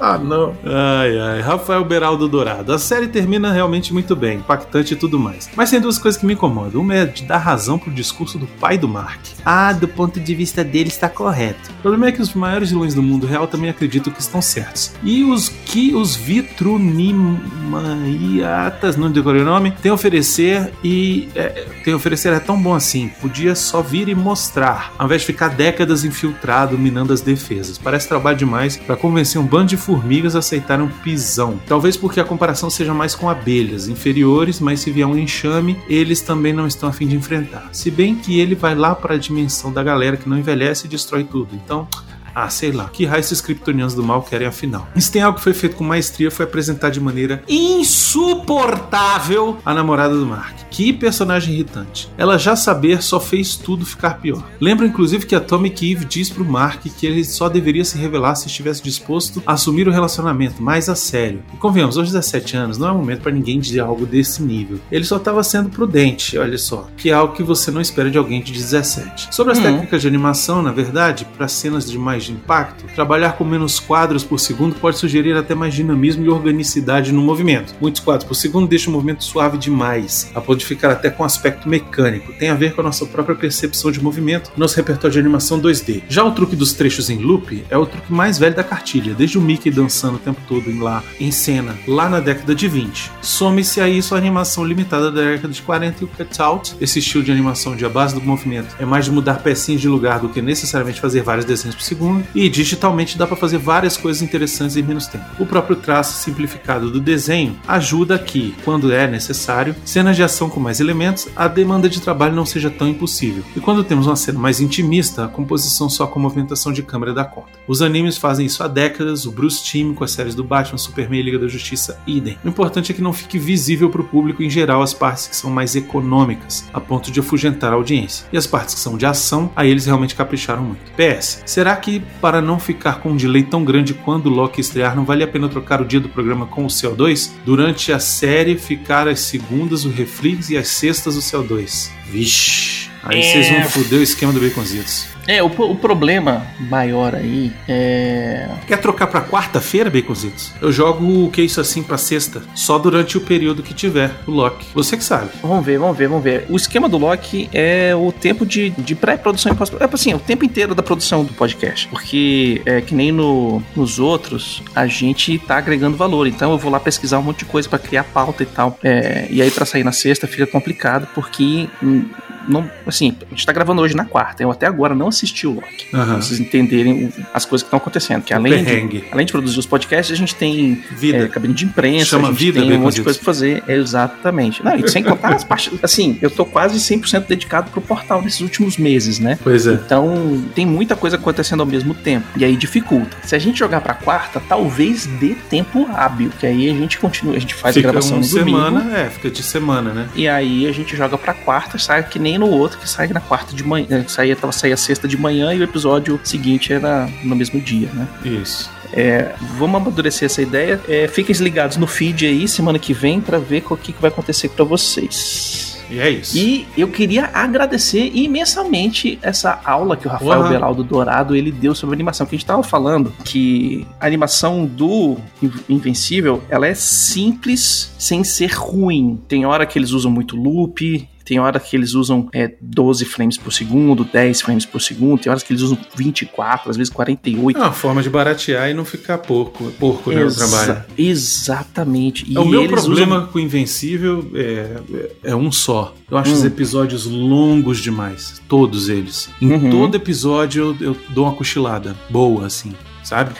ah, 0.00 0.16
não. 0.16 0.54
Ai, 0.64 1.18
ai. 1.18 1.40
Rafael 1.42 1.84
Beraldo 1.84 2.26
Dourado. 2.26 2.72
A 2.72 2.78
série 2.78 3.06
termina 3.06 3.52
realmente 3.52 3.92
muito 3.92 4.16
bem, 4.16 4.38
impactante 4.38 4.94
e 4.94 4.96
tudo 4.96 5.18
mais. 5.18 5.50
Mas 5.54 5.68
tem 5.70 5.80
duas 5.80 5.98
coisas 5.98 6.18
que 6.18 6.26
me 6.26 6.32
incomodam. 6.32 6.80
Uma 6.80 6.94
é 6.94 7.04
de 7.04 7.24
dar 7.24 7.36
razão 7.38 7.78
pro 7.78 7.90
discurso 7.90 8.38
do 8.38 8.46
pai 8.46 8.78
do 8.78 8.88
Mark. 8.88 9.20
Ah, 9.44 9.74
do 9.74 9.86
ponto 9.86 10.18
de 10.18 10.34
vista 10.34 10.64
dele 10.64 10.88
está 10.88 11.06
correto. 11.08 11.70
O 11.78 11.82
problema 11.82 12.08
é 12.08 12.12
que 12.12 12.22
os 12.22 12.32
maiores 12.32 12.70
vilões 12.70 12.94
do 12.94 13.02
mundo 13.02 13.26
real 13.26 13.46
também 13.46 13.68
acreditam 13.68 14.10
que 14.12 14.20
estão 14.20 14.40
certos. 14.40 14.94
E 15.02 15.22
os 15.22 15.50
que 15.50 15.94
os 15.94 16.16
vitrunimaiatas, 16.16 18.96
não 18.96 19.10
decorei 19.10 19.42
o 19.42 19.44
nome, 19.44 19.72
tem 19.82 19.90
a 19.90 19.94
oferecer 19.94 20.72
e. 20.82 21.28
É, 21.34 21.66
tem 21.84 21.92
a 21.92 21.96
oferecer 21.96 22.32
é 22.32 22.40
tão 22.40 22.58
bom 22.60 22.74
assim. 22.74 23.10
Podia 23.20 23.54
só 23.54 23.82
vir 23.82 24.08
e 24.08 24.14
mostrar, 24.14 24.94
ao 24.98 25.04
invés 25.06 25.20
de 25.22 25.26
ficar 25.26 25.48
décadas 25.48 26.04
infiltrado, 26.04 26.78
minando 26.78 27.12
as 27.12 27.20
defesas. 27.20 27.76
Parece 27.76 28.08
trabalho 28.08 28.38
demais 28.38 28.78
para 28.78 28.96
convencer 28.96 29.38
um 29.40 29.44
bando 29.44 29.66
de 29.66 29.76
formigas 29.90 30.36
aceitaram 30.36 30.86
pisão. 31.02 31.58
Talvez 31.66 31.96
porque 31.96 32.20
a 32.20 32.24
comparação 32.24 32.70
seja 32.70 32.94
mais 32.94 33.16
com 33.16 33.28
abelhas, 33.28 33.88
inferiores, 33.88 34.60
mas 34.60 34.78
se 34.78 34.92
vier 34.92 35.04
um 35.04 35.18
enxame, 35.18 35.76
eles 35.88 36.20
também 36.20 36.52
não 36.52 36.64
estão 36.64 36.88
a 36.88 36.92
fim 36.92 37.08
de 37.08 37.16
enfrentar. 37.16 37.68
Se 37.72 37.90
bem 37.90 38.14
que 38.14 38.38
ele 38.38 38.54
vai 38.54 38.76
lá 38.76 38.94
para 38.94 39.16
a 39.16 39.18
dimensão 39.18 39.72
da 39.72 39.82
galera 39.82 40.16
que 40.16 40.28
não 40.28 40.38
envelhece 40.38 40.86
e 40.86 40.88
destrói 40.88 41.24
tudo. 41.24 41.56
Então, 41.56 41.88
Ah, 42.34 42.48
sei 42.48 42.72
lá. 42.72 42.88
Que 42.92 43.04
raio 43.04 43.20
esses 43.20 43.40
kryptonianos 43.40 43.94
do 43.94 44.02
mal 44.02 44.22
querem 44.22 44.46
afinal? 44.46 44.88
Se 44.96 45.10
tem 45.10 45.22
algo 45.22 45.38
que 45.38 45.44
foi 45.44 45.54
feito 45.54 45.76
com 45.76 45.84
maestria 45.84 46.30
foi 46.30 46.44
apresentar 46.44 46.90
de 46.90 47.00
maneira 47.00 47.42
insuportável 47.48 49.58
a 49.64 49.74
namorada 49.74 50.14
do 50.14 50.26
Mark. 50.26 50.54
Que 50.70 50.92
personagem 50.92 51.54
irritante. 51.54 52.08
Ela 52.16 52.38
já 52.38 52.54
saber 52.54 53.02
só 53.02 53.18
fez 53.18 53.56
tudo 53.56 53.84
ficar 53.84 54.20
pior. 54.20 54.44
Lembra 54.60 54.86
inclusive 54.86 55.26
que 55.26 55.34
a 55.34 55.38
Atomic 55.38 55.90
Eve 55.90 56.04
diz 56.04 56.30
pro 56.30 56.44
Mark 56.44 56.82
que 56.82 57.06
ele 57.06 57.24
só 57.24 57.48
deveria 57.48 57.84
se 57.84 57.98
revelar 57.98 58.34
se 58.36 58.46
estivesse 58.46 58.82
disposto 58.82 59.42
a 59.46 59.54
assumir 59.54 59.88
o 59.88 59.92
relacionamento 59.92 60.62
mais 60.62 60.88
a 60.88 60.94
sério. 60.94 61.42
E 61.52 61.56
convenhamos, 61.56 61.98
aos 61.98 62.08
17 62.08 62.56
anos 62.56 62.78
não 62.78 62.88
é 62.88 62.92
momento 62.92 63.22
para 63.22 63.32
ninguém 63.32 63.58
dizer 63.58 63.80
algo 63.80 64.06
desse 64.06 64.42
nível. 64.42 64.78
Ele 64.92 65.04
só 65.04 65.16
estava 65.16 65.42
sendo 65.42 65.70
prudente, 65.70 66.38
olha 66.38 66.58
só, 66.58 66.88
que 66.96 67.10
é 67.10 67.12
algo 67.12 67.34
que 67.34 67.42
você 67.42 67.70
não 67.70 67.80
espera 67.80 68.10
de 68.10 68.18
alguém 68.18 68.42
de 68.42 68.52
17. 68.52 69.34
Sobre 69.34 69.52
as 69.52 69.58
Uhum. 69.58 69.64
técnicas 69.64 70.02
de 70.02 70.08
animação, 70.08 70.62
na 70.62 70.72
verdade, 70.72 71.26
para 71.36 71.48
cenas 71.48 71.90
de 71.90 71.98
mais 71.98 72.24
de 72.30 72.32
impacto, 72.32 72.84
trabalhar 72.94 73.32
com 73.32 73.44
menos 73.44 73.78
quadros 73.80 74.24
por 74.24 74.38
segundo 74.38 74.76
pode 74.76 74.98
sugerir 74.98 75.36
até 75.36 75.54
mais 75.54 75.74
dinamismo 75.74 76.24
e 76.24 76.28
organicidade 76.28 77.12
no 77.12 77.20
movimento. 77.20 77.74
Muitos 77.80 78.00
quadros 78.00 78.26
por 78.26 78.34
segundo 78.34 78.68
deixam 78.68 78.92
o 78.92 78.96
movimento 78.96 79.24
suave 79.24 79.58
demais, 79.58 80.30
a 80.34 80.40
ponto 80.40 80.58
de 80.58 80.66
ficar 80.66 80.90
até 80.90 81.10
com 81.10 81.24
aspecto 81.24 81.68
mecânico. 81.68 82.32
Tem 82.34 82.50
a 82.50 82.54
ver 82.54 82.74
com 82.74 82.80
a 82.80 82.84
nossa 82.84 83.04
própria 83.06 83.34
percepção 83.34 83.90
de 83.90 84.02
movimento 84.02 84.50
e 84.56 84.60
nosso 84.60 84.76
repertório 84.76 85.12
de 85.12 85.18
animação 85.18 85.60
2D. 85.60 86.02
Já 86.08 86.24
o 86.24 86.32
truque 86.32 86.56
dos 86.56 86.72
trechos 86.72 87.10
em 87.10 87.18
loop 87.18 87.64
é 87.68 87.76
o 87.76 87.86
truque 87.86 88.12
mais 88.12 88.38
velho 88.38 88.54
da 88.54 88.64
cartilha, 88.64 89.14
desde 89.14 89.38
o 89.38 89.40
Mickey 89.40 89.70
dançando 89.70 90.16
o 90.16 90.18
tempo 90.18 90.40
todo 90.46 90.70
em 90.70 90.80
lá 90.80 91.02
em 91.18 91.30
cena, 91.30 91.76
lá 91.86 92.08
na 92.08 92.20
década 92.20 92.54
de 92.54 92.68
20. 92.68 93.10
Some-se 93.22 93.80
a 93.80 93.88
isso 93.88 94.14
a 94.14 94.18
animação 94.18 94.64
limitada 94.64 95.10
da 95.10 95.22
década 95.22 95.52
de 95.52 95.62
40 95.62 96.02
e 96.02 96.04
o 96.04 96.08
cutout, 96.08 96.76
esse 96.80 96.98
estilo 96.98 97.24
de 97.24 97.32
animação 97.32 97.76
de 97.76 97.84
a 97.84 97.88
base 97.88 98.14
do 98.14 98.20
movimento 98.20 98.76
é 98.78 98.84
mais 98.84 99.04
de 99.04 99.10
mudar 99.10 99.42
pecinhas 99.42 99.80
de 99.80 99.88
lugar 99.88 100.20
do 100.20 100.28
que 100.28 100.40
necessariamente 100.40 101.00
fazer 101.00 101.22
vários 101.22 101.44
desenhos 101.44 101.74
por 101.74 101.82
segundo, 101.82 102.09
e 102.34 102.48
digitalmente 102.48 103.18
dá 103.18 103.26
para 103.26 103.36
fazer 103.36 103.58
várias 103.58 103.96
coisas 103.96 104.22
interessantes 104.22 104.76
em 104.76 104.82
menos 104.82 105.06
tempo. 105.06 105.24
O 105.38 105.46
próprio 105.46 105.76
traço 105.76 106.22
simplificado 106.22 106.90
do 106.90 107.00
desenho 107.00 107.56
ajuda 107.66 108.18
que, 108.18 108.54
quando 108.64 108.92
é 108.92 109.06
necessário, 109.06 109.74
cenas 109.84 110.16
de 110.16 110.22
ação 110.22 110.48
com 110.48 110.60
mais 110.60 110.80
elementos, 110.80 111.28
a 111.36 111.48
demanda 111.48 111.88
de 111.88 112.00
trabalho 112.00 112.34
não 112.34 112.46
seja 112.46 112.70
tão 112.70 112.88
impossível. 112.88 113.42
E 113.54 113.60
quando 113.60 113.84
temos 113.84 114.06
uma 114.06 114.16
cena 114.16 114.38
mais 114.38 114.60
intimista, 114.60 115.24
a 115.24 115.28
composição 115.28 115.88
só 115.88 116.06
com 116.06 116.20
movimentação 116.20 116.72
de 116.72 116.82
câmera 116.82 117.12
dá 117.12 117.24
conta. 117.24 117.50
Os 117.66 117.82
animes 117.82 118.16
fazem 118.16 118.46
isso 118.46 118.62
há 118.62 118.68
décadas, 118.68 119.26
o 119.26 119.32
Bruce 119.32 119.62
Timm 119.62 119.94
com 119.94 120.04
as 120.04 120.10
séries 120.10 120.34
do 120.34 120.44
Batman, 120.44 120.78
Superman 120.78 121.20
e 121.20 121.22
Liga 121.22 121.38
da 121.38 121.48
Justiça, 121.48 122.00
idem. 122.06 122.38
O 122.44 122.48
importante 122.48 122.92
é 122.92 122.94
que 122.94 123.02
não 123.02 123.12
fique 123.12 123.38
visível 123.38 123.90
para 123.90 124.00
o 124.00 124.04
público 124.04 124.42
em 124.42 124.50
geral 124.50 124.82
as 124.82 124.94
partes 124.94 125.26
que 125.26 125.36
são 125.36 125.50
mais 125.50 125.76
econômicas, 125.76 126.68
a 126.72 126.80
ponto 126.80 127.10
de 127.10 127.20
afugentar 127.20 127.72
a 127.72 127.76
audiência. 127.76 128.26
E 128.32 128.36
as 128.36 128.46
partes 128.46 128.74
que 128.74 128.80
são 128.80 128.96
de 128.96 129.06
ação, 129.06 129.50
aí 129.54 129.70
eles 129.70 129.86
realmente 129.86 130.14
capricharam 130.14 130.62
muito. 130.62 130.80
PS, 130.92 131.42
será 131.46 131.76
que 131.76 131.99
para 132.20 132.40
não 132.40 132.58
ficar 132.58 133.00
com 133.00 133.10
um 133.10 133.16
delay 133.16 133.42
tão 133.42 133.64
grande 133.64 133.94
quando 133.94 134.26
o 134.26 134.30
Loki 134.30 134.60
estrear, 134.60 134.94
não 134.94 135.04
vale 135.04 135.22
a 135.22 135.28
pena 135.28 135.48
trocar 135.48 135.80
o 135.80 135.84
dia 135.84 136.00
do 136.00 136.08
programa 136.08 136.46
com 136.46 136.64
o 136.64 136.68
CO2? 136.68 137.30
Durante 137.44 137.92
a 137.92 137.98
série 137.98 138.56
ficar 138.56 139.08
as 139.08 139.20
segundas 139.20 139.84
o 139.84 139.90
Reflex 139.90 140.50
e 140.50 140.56
as 140.56 140.68
sextas 140.68 141.16
o 141.16 141.20
CO2. 141.20 141.90
Vixe. 142.10 142.90
Aí 143.02 143.22
vocês 143.22 143.48
vão 143.48 143.64
foder 143.64 144.00
o 144.00 144.02
esquema 144.02 144.32
do 144.32 144.40
Baconzitos. 144.40 145.06
É, 145.30 145.40
o, 145.40 145.46
o 145.46 145.76
problema 145.76 146.44
maior 146.58 147.14
aí 147.14 147.52
é. 147.68 148.48
Quer 148.66 148.78
trocar 148.78 149.06
pra 149.06 149.20
quarta-feira, 149.20 149.88
Baconzitos? 149.88 150.52
Eu 150.60 150.72
jogo 150.72 151.26
o 151.26 151.30
que 151.30 151.40
isso 151.40 151.60
assim 151.60 151.84
pra 151.84 151.96
sexta, 151.96 152.42
só 152.52 152.78
durante 152.80 153.16
o 153.16 153.20
período 153.20 153.62
que 153.62 153.72
tiver 153.72 154.10
o 154.26 154.32
Loki. 154.32 154.66
Você 154.74 154.96
que 154.96 155.04
sabe. 155.04 155.30
Vamos 155.40 155.64
ver, 155.64 155.78
vamos 155.78 155.96
ver, 155.96 156.08
vamos 156.08 156.24
ver. 156.24 156.46
O 156.48 156.56
esquema 156.56 156.88
do 156.88 156.98
Loki 156.98 157.48
é 157.52 157.94
o 157.94 158.10
tempo 158.10 158.44
de, 158.44 158.70
de 158.70 158.96
pré-produção 158.96 159.52
e 159.52 159.54
pós-produção. 159.54 159.88
É 159.88 159.94
assim, 159.94 160.14
o 160.14 160.18
tempo 160.18 160.44
inteiro 160.44 160.74
da 160.74 160.82
produção 160.82 161.22
do 161.24 161.32
podcast. 161.32 161.86
Porque 161.86 162.60
é 162.66 162.80
que 162.80 162.92
nem 162.92 163.12
no, 163.12 163.62
nos 163.76 164.00
outros, 164.00 164.64
a 164.74 164.88
gente 164.88 165.38
tá 165.38 165.58
agregando 165.58 165.96
valor. 165.96 166.26
Então 166.26 166.50
eu 166.50 166.58
vou 166.58 166.72
lá 166.72 166.80
pesquisar 166.80 167.20
um 167.20 167.22
monte 167.22 167.40
de 167.40 167.44
coisa 167.44 167.68
pra 167.68 167.78
criar 167.78 168.02
pauta 168.02 168.42
e 168.42 168.46
tal. 168.46 168.76
É, 168.82 169.28
e 169.30 169.40
aí 169.40 169.50
pra 169.52 169.64
sair 169.64 169.84
na 169.84 169.92
sexta 169.92 170.26
fica 170.26 170.44
complicado, 170.46 171.06
porque. 171.14 171.68
hum, 171.80 172.04
Não, 172.48 172.68
assim, 172.86 173.14
a 173.26 173.30
gente 173.30 173.46
tá 173.46 173.52
gravando 173.52 173.80
hoje 173.82 173.94
na 173.94 174.04
quarta. 174.04 174.42
Eu 174.42 174.50
até 174.50 174.66
agora 174.66 174.94
não 174.94 175.08
assisti 175.20 175.46
o 175.46 175.52
Loki. 175.54 175.86
Aham. 175.92 176.04
Pra 176.14 176.16
vocês 176.22 176.40
entenderem 176.40 177.12
as 177.32 177.44
coisas 177.44 177.62
que 177.62 177.66
estão 177.68 177.78
acontecendo. 177.78 178.22
Que 178.22 178.32
além 178.34 178.64
de, 178.64 179.04
além 179.12 179.26
de 179.26 179.32
produzir 179.32 179.58
os 179.58 179.66
podcasts, 179.66 180.12
a 180.14 180.18
gente 180.18 180.34
tem 180.34 180.82
Vida. 180.92 181.18
é, 181.18 181.28
cabine 181.28 181.54
de 181.54 181.64
imprensa, 181.64 182.06
Chama 182.06 182.28
a 182.28 182.30
gente 182.32 182.40
vida, 182.40 182.60
tem 182.60 182.72
um 182.76 182.80
monte 182.80 182.94
de 182.94 183.02
coisa 183.02 183.18
pra 183.18 183.24
fazer. 183.26 183.62
É, 183.66 183.74
exatamente. 183.76 184.64
Não, 184.64 184.74
e 184.76 184.88
sem 184.88 185.02
contar 185.02 185.34
as 185.34 185.44
partes. 185.44 185.72
Assim, 185.82 186.18
eu 186.20 186.30
tô 186.30 186.44
quase 186.44 186.78
100% 186.78 187.26
dedicado 187.26 187.70
pro 187.70 187.80
portal 187.80 188.22
nesses 188.22 188.40
últimos 188.40 188.76
meses, 188.76 189.18
né? 189.18 189.38
Pois 189.42 189.66
é. 189.66 189.74
Então, 189.74 190.42
tem 190.54 190.66
muita 190.66 190.96
coisa 190.96 191.16
acontecendo 191.16 191.60
ao 191.60 191.66
mesmo 191.66 191.94
tempo. 191.94 192.26
E 192.36 192.44
aí 192.44 192.56
dificulta. 192.56 193.16
Se 193.22 193.34
a 193.34 193.38
gente 193.38 193.58
jogar 193.58 193.80
pra 193.80 193.94
quarta, 193.94 194.40
talvez 194.48 195.06
dê 195.06 195.34
tempo 195.48 195.88
hábil. 195.92 196.30
Que 196.38 196.46
aí 196.46 196.68
a 196.70 196.74
gente 196.74 196.98
continua, 196.98 197.36
a 197.36 197.38
gente 197.38 197.54
faz 197.54 197.74
fica 197.74 197.88
a 197.88 197.92
gravação 197.92 198.16
uma 198.18 198.26
no 198.26 198.28
domingo. 198.28 198.58
semana, 198.58 198.96
é, 198.98 199.10
fica 199.10 199.30
de 199.30 199.42
semana, 199.42 199.92
né? 199.92 200.08
E 200.14 200.28
aí 200.28 200.66
a 200.66 200.72
gente 200.72 200.96
joga 200.96 201.16
pra 201.18 201.34
quarta, 201.34 201.78
sai 201.78 202.02
que 202.08 202.18
nem 202.18 202.38
no 202.38 202.48
outro, 202.48 202.78
que 202.78 202.88
sai 202.88 203.08
na 203.08 203.20
quarta 203.20 203.54
de 203.54 203.62
manhã. 203.64 203.86
eh, 203.90 204.04
Saía, 204.08 204.34
tava 204.36 204.52
saía 204.52 204.76
sexta 204.76 205.06
de 205.10 205.16
manhã 205.18 205.52
e 205.52 205.58
o 205.60 205.62
episódio 205.62 206.18
seguinte 206.24 206.72
era 206.72 207.08
no 207.22 207.34
mesmo 207.36 207.60
dia, 207.60 207.88
né? 207.92 208.08
Isso. 208.24 208.70
É, 208.92 209.34
vamos 209.56 209.80
amadurecer 209.80 210.26
essa 210.26 210.42
ideia. 210.42 210.80
É, 210.88 211.06
fiquem 211.06 211.34
ligados 211.36 211.76
no 211.76 211.86
feed 211.86 212.26
aí 212.26 212.48
semana 212.48 212.78
que 212.78 212.92
vem 212.92 213.20
pra 213.20 213.38
ver 213.38 213.62
o 213.70 213.76
que, 213.76 213.92
que 213.92 214.00
vai 214.00 214.08
acontecer 214.10 214.48
pra 214.48 214.64
vocês. 214.64 215.78
E 215.88 215.98
é 215.98 216.08
isso. 216.08 216.36
E 216.38 216.66
eu 216.76 216.86
queria 216.88 217.30
agradecer 217.34 218.12
imensamente 218.14 219.18
essa 219.22 219.60
aula 219.64 219.96
que 219.96 220.06
o 220.06 220.10
Rafael 220.10 220.42
Uhum. 220.42 220.48
Beraldo 220.48 220.84
Dourado 220.84 221.34
ele 221.34 221.50
deu 221.50 221.74
sobre 221.74 221.94
animação. 221.94 222.26
Que 222.26 222.34
a 222.36 222.38
gente 222.38 222.46
tava 222.46 222.62
falando 222.62 223.12
que 223.24 223.84
a 223.98 224.06
animação 224.06 224.66
do 224.66 225.16
In- 225.42 225.50
Invencível 225.68 226.42
ela 226.48 226.66
é 226.66 226.74
simples 226.74 227.92
sem 227.98 228.22
ser 228.22 228.52
ruim. 228.52 229.20
Tem 229.28 229.44
hora 229.46 229.66
que 229.66 229.78
eles 229.78 229.90
usam 229.90 230.10
muito 230.12 230.36
loop. 230.36 231.08
Tem 231.30 231.38
hora 231.38 231.60
que 231.60 231.76
eles 231.76 231.94
usam 231.94 232.28
é, 232.32 232.52
12 232.60 233.04
frames 233.04 233.36
por 233.36 233.52
segundo, 233.52 234.02
10 234.02 234.40
frames 234.42 234.66
por 234.66 234.80
segundo, 234.82 235.20
tem 235.20 235.30
horas 235.30 235.44
que 235.44 235.52
eles 235.52 235.62
usam 235.62 235.78
24, 235.94 236.68
às 236.68 236.76
vezes 236.76 236.92
48. 236.92 237.56
É 237.56 237.62
uma 237.62 237.70
forma 237.72 238.02
de 238.02 238.10
baratear 238.10 238.68
e 238.68 238.74
não 238.74 238.84
ficar 238.84 239.18
porco, 239.18 239.70
porco 239.78 240.10
né, 240.10 240.24
no 240.24 240.34
trabalho. 240.34 240.82
Exatamente. 240.98 242.24
E 242.28 242.36
É, 242.36 242.40
o 242.40 242.44
meu 242.44 242.66
problema 242.66 243.18
usam- 243.18 243.28
com 243.28 243.38
o 243.38 243.40
Invencível 243.40 244.28
é, 244.34 244.76
é 245.22 245.36
um 245.36 245.52
só. 245.52 245.94
Eu 246.10 246.18
acho 246.18 246.30
Hum. 246.32 246.34
os 246.34 246.44
episódios 246.44 247.06
longos 247.06 247.78
demais. 247.78 248.42
Todos 248.48 248.88
eles. 248.88 249.28
Em 249.40 249.52
Uhum. 249.52 249.70
todo 249.70 249.94
episódio 249.94 250.76
eu, 250.80 250.88
eu 250.88 250.96
dou 251.10 251.26
uma 251.26 251.34
cochilada. 251.34 251.94
Boa, 252.10 252.46
assim. 252.46 252.72
Sabe? 253.10 253.32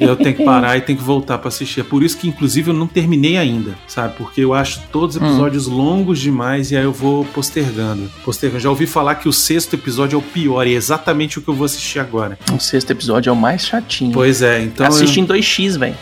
Eu 0.00 0.16
tenho 0.16 0.34
que 0.34 0.44
parar 0.44 0.76
e 0.76 0.80
tenho 0.80 0.98
que 0.98 1.04
voltar 1.04 1.38
pra 1.38 1.46
assistir. 1.46 1.82
É 1.82 1.84
por 1.84 2.02
isso 2.02 2.18
que, 2.18 2.26
inclusive, 2.26 2.70
eu 2.70 2.74
não 2.74 2.88
terminei 2.88 3.36
ainda, 3.36 3.76
sabe? 3.86 4.14
Porque 4.18 4.40
eu 4.40 4.52
acho 4.52 4.80
todos 4.90 5.14
os 5.14 5.22
episódios 5.22 5.68
longos 5.68 6.18
demais 6.18 6.72
e 6.72 6.76
aí 6.76 6.82
eu 6.82 6.92
vou 6.92 7.24
postergando. 7.26 8.10
Postergando. 8.24 8.60
Já 8.60 8.70
ouvi 8.70 8.86
falar 8.88 9.14
que 9.14 9.28
o 9.28 9.32
sexto 9.32 9.74
episódio 9.74 10.16
é 10.16 10.18
o 10.18 10.22
pior 10.22 10.66
e 10.66 10.72
é 10.74 10.76
exatamente 10.76 11.38
o 11.38 11.42
que 11.42 11.46
eu 11.48 11.54
vou 11.54 11.64
assistir 11.64 12.00
agora. 12.00 12.36
O 12.52 12.58
sexto 12.58 12.90
episódio 12.90 13.30
é 13.30 13.32
o 13.32 13.36
mais 13.36 13.64
chatinho. 13.64 14.10
Pois 14.12 14.42
é, 14.42 14.62
então. 14.64 14.84
eu- 14.84 14.92
Assiste 14.92 15.20
em 15.20 15.24
2x, 15.24 15.78
velho. 15.78 15.94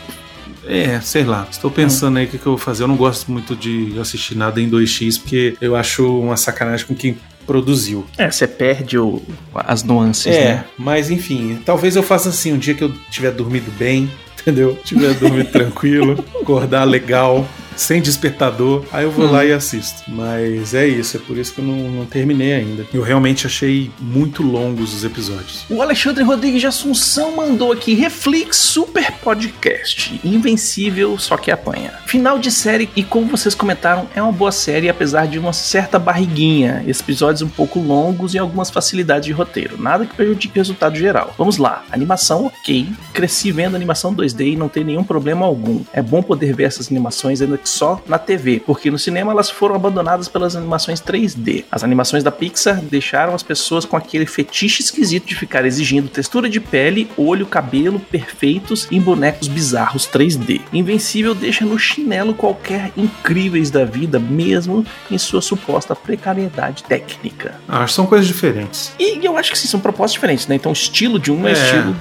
É, 0.66 0.98
sei 1.02 1.22
lá. 1.24 1.46
Estou 1.50 1.70
pensando 1.70 2.16
aí 2.16 2.24
o 2.24 2.28
que, 2.28 2.38
que 2.38 2.46
eu 2.46 2.52
vou 2.52 2.58
fazer. 2.58 2.82
Eu 2.84 2.88
não 2.88 2.96
gosto 2.96 3.30
muito 3.30 3.54
de 3.54 3.92
assistir 4.00 4.34
nada 4.36 4.58
em 4.58 4.70
2x, 4.70 5.18
porque 5.20 5.54
eu 5.60 5.76
acho 5.76 6.18
uma 6.18 6.36
sacanagem 6.38 6.86
com 6.86 6.94
quem 6.94 7.18
produziu. 7.46 8.04
É, 8.18 8.30
você 8.30 8.46
perde 8.46 8.98
o- 8.98 9.22
as 9.54 9.82
nuances, 9.82 10.26
É, 10.34 10.44
né? 10.44 10.64
mas 10.76 11.10
enfim, 11.10 11.58
talvez 11.64 11.94
eu 11.96 12.02
faça 12.02 12.28
assim, 12.30 12.52
um 12.52 12.58
dia 12.58 12.74
que 12.74 12.82
eu 12.84 12.92
tiver 13.10 13.30
dormido 13.30 13.70
bem, 13.78 14.10
entendeu? 14.40 14.76
Tiver 14.84 15.14
dormido 15.14 15.50
tranquilo, 15.50 16.24
acordar 16.40 16.84
legal, 16.84 17.46
sem 17.76 18.00
despertador, 18.00 18.84
aí 18.92 19.04
eu 19.04 19.10
vou 19.10 19.30
lá 19.30 19.44
e 19.44 19.52
assisto. 19.52 20.02
Mas 20.08 20.74
é 20.74 20.86
isso, 20.86 21.16
é 21.16 21.20
por 21.20 21.36
isso 21.36 21.52
que 21.52 21.60
eu 21.60 21.64
não, 21.64 21.76
não 21.76 22.06
terminei 22.06 22.54
ainda. 22.54 22.86
Eu 22.92 23.02
realmente 23.02 23.46
achei 23.46 23.90
muito 24.00 24.42
longos 24.42 24.94
os 24.94 25.04
episódios. 25.04 25.64
O 25.70 25.82
Alexandre 25.82 26.24
Rodrigues 26.24 26.60
de 26.60 26.66
Assunção 26.66 27.36
mandou 27.36 27.72
aqui 27.72 27.94
Reflex 27.94 28.56
Super 28.56 29.12
Podcast. 29.12 30.20
Invencível, 30.24 31.18
só 31.18 31.36
que 31.36 31.50
apanha. 31.50 31.92
Final 32.06 32.38
de 32.38 32.50
série, 32.50 32.88
e 32.96 33.02
como 33.02 33.26
vocês 33.26 33.54
comentaram, 33.54 34.08
é 34.14 34.22
uma 34.22 34.32
boa 34.32 34.52
série, 34.52 34.88
apesar 34.88 35.26
de 35.26 35.38
uma 35.38 35.52
certa 35.52 35.98
barriguinha. 35.98 36.84
Episódios 36.86 37.42
um 37.42 37.48
pouco 37.48 37.78
longos 37.78 38.34
e 38.34 38.38
algumas 38.38 38.70
facilidades 38.70 39.26
de 39.26 39.32
roteiro. 39.32 39.80
Nada 39.80 40.06
que 40.06 40.14
prejudique 40.14 40.58
o 40.58 40.60
resultado 40.60 40.96
geral. 40.96 41.34
Vamos 41.36 41.56
lá. 41.56 41.84
Animação, 41.90 42.46
ok. 42.46 42.88
Cresci 43.12 43.52
vendo 43.52 43.76
animação 43.76 44.14
2D 44.14 44.52
e 44.52 44.56
não 44.56 44.68
tem 44.68 44.84
nenhum 44.84 45.04
problema 45.04 45.46
algum. 45.46 45.82
É 45.92 46.02
bom 46.02 46.22
poder 46.22 46.54
ver 46.54 46.64
essas 46.64 46.90
animações, 46.90 47.40
ainda 47.40 47.58
só 47.66 48.00
na 48.06 48.18
TV, 48.18 48.62
porque 48.64 48.90
no 48.90 48.98
cinema 48.98 49.32
elas 49.32 49.50
foram 49.50 49.74
abandonadas 49.74 50.28
pelas 50.28 50.56
animações 50.56 51.00
3D. 51.00 51.64
As 51.70 51.84
animações 51.84 52.22
da 52.22 52.30
Pixar 52.30 52.80
deixaram 52.80 53.34
as 53.34 53.42
pessoas 53.42 53.84
com 53.84 53.96
aquele 53.96 54.26
fetiche 54.26 54.82
esquisito 54.82 55.26
de 55.26 55.34
ficar 55.34 55.64
exigindo 55.64 56.08
textura 56.08 56.48
de 56.48 56.60
pele, 56.60 57.08
olho, 57.16 57.46
cabelo 57.46 57.98
perfeitos 57.98 58.86
em 58.90 59.00
bonecos 59.00 59.48
bizarros 59.48 60.08
3D. 60.08 60.60
Invencível 60.72 61.34
deixa 61.34 61.64
no 61.64 61.78
chinelo 61.78 62.34
qualquer 62.34 62.92
incríveis 62.96 63.70
da 63.70 63.84
vida, 63.84 64.18
mesmo 64.18 64.84
em 65.10 65.18
sua 65.18 65.42
suposta 65.42 65.94
precariedade 65.94 66.84
técnica. 66.84 67.54
Acho 67.68 67.86
que 67.86 67.92
são 67.92 68.06
coisas 68.06 68.26
diferentes. 68.26 68.92
E 68.98 69.24
eu 69.24 69.36
acho 69.36 69.50
que 69.50 69.58
sim, 69.58 69.68
são 69.68 69.80
propostas 69.80 70.12
diferentes, 70.12 70.46
né? 70.46 70.54
Então 70.54 70.70
o 70.70 70.72
estilo 70.72 71.18
de 71.18 71.30
um 71.32 71.46
é, 71.46 71.50
é 71.50 71.52
estilo 71.52 71.96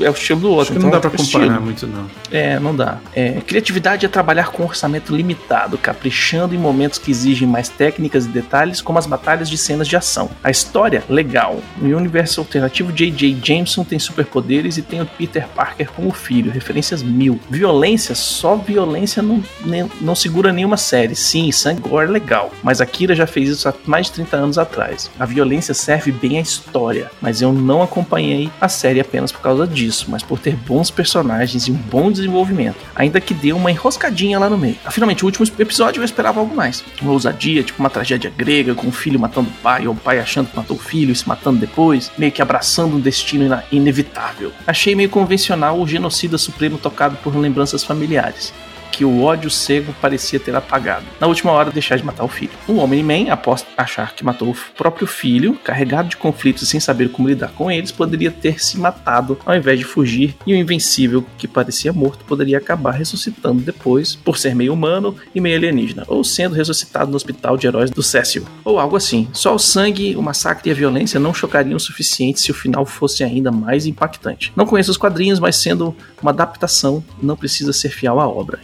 é 0.00 0.10
o 0.10 0.12
estilo 0.12 0.40
do 0.40 0.50
outro. 0.50 0.62
Acho 0.62 0.72
que 0.72 0.78
então, 0.78 0.90
não 0.90 0.96
dá 0.96 1.00
pra 1.00 1.10
comparar 1.10 1.44
estilo. 1.44 1.62
muito, 1.62 1.86
não. 1.86 2.10
É, 2.30 2.58
não 2.58 2.74
dá. 2.74 2.98
É, 3.14 3.40
criatividade 3.46 4.06
é 4.06 4.08
trabalhar 4.08 4.48
com 4.48 4.69
orçamento 4.70 5.14
limitado, 5.14 5.78
caprichando 5.78 6.54
em 6.54 6.58
momentos 6.58 6.98
que 6.98 7.10
exigem 7.10 7.46
mais 7.46 7.68
técnicas 7.68 8.26
e 8.26 8.28
detalhes, 8.28 8.80
como 8.80 8.98
as 8.98 9.06
batalhas 9.06 9.48
de 9.48 9.58
cenas 9.58 9.86
de 9.86 9.96
ação. 9.96 10.30
A 10.42 10.50
história, 10.50 11.04
legal. 11.08 11.60
No 11.76 11.96
universo 11.96 12.40
alternativo, 12.40 12.92
J.J. 12.92 13.38
Jameson 13.42 13.84
tem 13.84 13.98
superpoderes 13.98 14.76
e 14.76 14.82
tem 14.82 15.00
o 15.00 15.06
Peter 15.06 15.46
Parker 15.48 15.90
como 15.90 16.12
filho. 16.12 16.50
Referências 16.50 17.02
mil. 17.02 17.38
Violência, 17.50 18.14
só 18.14 18.56
violência 18.56 19.22
não, 19.22 19.42
nem, 19.64 19.90
não 20.00 20.14
segura 20.14 20.52
nenhuma 20.52 20.76
série. 20.76 21.14
Sim, 21.14 21.50
sangue 21.52 21.82
é 21.90 22.06
legal. 22.06 22.52
Mas 22.62 22.80
a 22.80 22.86
Kira 22.86 23.14
já 23.14 23.26
fez 23.26 23.48
isso 23.48 23.68
há 23.68 23.74
mais 23.86 24.06
de 24.06 24.12
30 24.12 24.36
anos 24.36 24.58
atrás. 24.58 25.10
A 25.18 25.26
violência 25.26 25.74
serve 25.74 26.12
bem 26.12 26.38
à 26.38 26.40
história, 26.40 27.10
mas 27.20 27.42
eu 27.42 27.52
não 27.52 27.82
acompanhei 27.82 28.50
a 28.60 28.68
série 28.68 29.00
apenas 29.00 29.32
por 29.32 29.40
causa 29.40 29.66
disso, 29.66 30.06
mas 30.08 30.22
por 30.22 30.38
ter 30.38 30.54
bons 30.54 30.90
personagens 30.90 31.66
e 31.66 31.72
um 31.72 31.74
bom 31.74 32.10
desenvolvimento. 32.10 32.78
Ainda 32.94 33.20
que 33.20 33.34
dê 33.34 33.52
uma 33.52 33.70
enroscadinha 33.70 34.38
lá 34.38 34.48
no 34.48 34.58
meio. 34.60 34.76
Finalmente, 34.90 35.24
o 35.24 35.26
último 35.26 35.46
episódio 35.58 36.00
eu 36.00 36.04
esperava 36.04 36.40
algo 36.40 36.54
mais. 36.54 36.84
Uma 37.00 37.12
ousadia, 37.12 37.62
tipo 37.62 37.80
uma 37.80 37.90
tragédia 37.90 38.32
grega, 38.34 38.74
com 38.74 38.88
o 38.88 38.92
filho 38.92 39.18
matando 39.18 39.48
o 39.48 39.62
pai, 39.62 39.86
ou 39.86 39.94
o 39.94 39.96
pai 39.96 40.20
achando 40.20 40.48
que 40.48 40.56
matou 40.56 40.76
o 40.76 40.80
filho 40.80 41.12
e 41.12 41.16
se 41.16 41.28
matando 41.28 41.58
depois, 41.58 42.12
meio 42.18 42.30
que 42.30 42.42
abraçando 42.42 42.96
um 42.96 43.00
destino 43.00 43.60
inevitável. 43.72 44.52
Achei 44.66 44.94
meio 44.94 45.08
convencional 45.08 45.80
o 45.80 45.86
genocida 45.86 46.38
supremo 46.38 46.78
tocado 46.78 47.16
por 47.16 47.34
lembranças 47.36 47.82
familiares 47.82 48.52
que 48.90 49.04
o 49.04 49.22
ódio 49.22 49.50
cego 49.50 49.94
parecia 50.00 50.40
ter 50.40 50.54
apagado. 50.54 51.06
Na 51.18 51.26
última 51.26 51.52
hora, 51.52 51.70
deixar 51.70 51.96
de 51.96 52.04
matar 52.04 52.24
o 52.24 52.28
filho. 52.28 52.52
O 52.66 52.76
Homem-Man, 52.76 53.30
após 53.30 53.64
achar 53.76 54.14
que 54.14 54.24
matou 54.24 54.50
o 54.50 54.56
próprio 54.76 55.06
filho, 55.06 55.54
carregado 55.64 56.08
de 56.08 56.16
conflitos 56.16 56.68
sem 56.68 56.80
saber 56.80 57.10
como 57.10 57.28
lidar 57.28 57.52
com 57.52 57.70
eles, 57.70 57.92
poderia 57.92 58.30
ter 58.30 58.62
se 58.62 58.78
matado 58.78 59.38
ao 59.44 59.54
invés 59.54 59.78
de 59.78 59.84
fugir, 59.84 60.36
e 60.46 60.52
o 60.52 60.56
Invencível, 60.56 61.24
que 61.38 61.48
parecia 61.48 61.92
morto, 61.92 62.24
poderia 62.24 62.58
acabar 62.58 62.92
ressuscitando 62.92 63.62
depois, 63.62 64.14
por 64.14 64.38
ser 64.38 64.54
meio 64.54 64.72
humano 64.72 65.14
e 65.34 65.40
meio 65.40 65.56
alienígena, 65.56 66.04
ou 66.06 66.22
sendo 66.24 66.54
ressuscitado 66.54 67.10
no 67.10 67.16
hospital 67.16 67.56
de 67.56 67.66
heróis 67.66 67.90
do 67.90 68.02
Cécio, 68.02 68.46
ou 68.64 68.78
algo 68.78 68.96
assim. 68.96 69.28
Só 69.32 69.54
o 69.54 69.58
sangue, 69.58 70.16
o 70.16 70.22
massacre 70.22 70.68
e 70.68 70.72
a 70.72 70.76
violência 70.76 71.20
não 71.20 71.34
chocariam 71.34 71.76
o 71.76 71.80
suficiente 71.80 72.40
se 72.40 72.50
o 72.50 72.54
final 72.54 72.84
fosse 72.84 73.24
ainda 73.24 73.50
mais 73.50 73.86
impactante. 73.86 74.52
Não 74.56 74.66
conheço 74.66 74.90
os 74.90 74.96
quadrinhos, 74.96 75.40
mas 75.40 75.56
sendo 75.56 75.94
uma 76.20 76.30
adaptação, 76.30 77.02
não 77.22 77.36
precisa 77.36 77.72
ser 77.72 77.90
fiel 77.90 78.20
à 78.20 78.28
obra. 78.28 78.60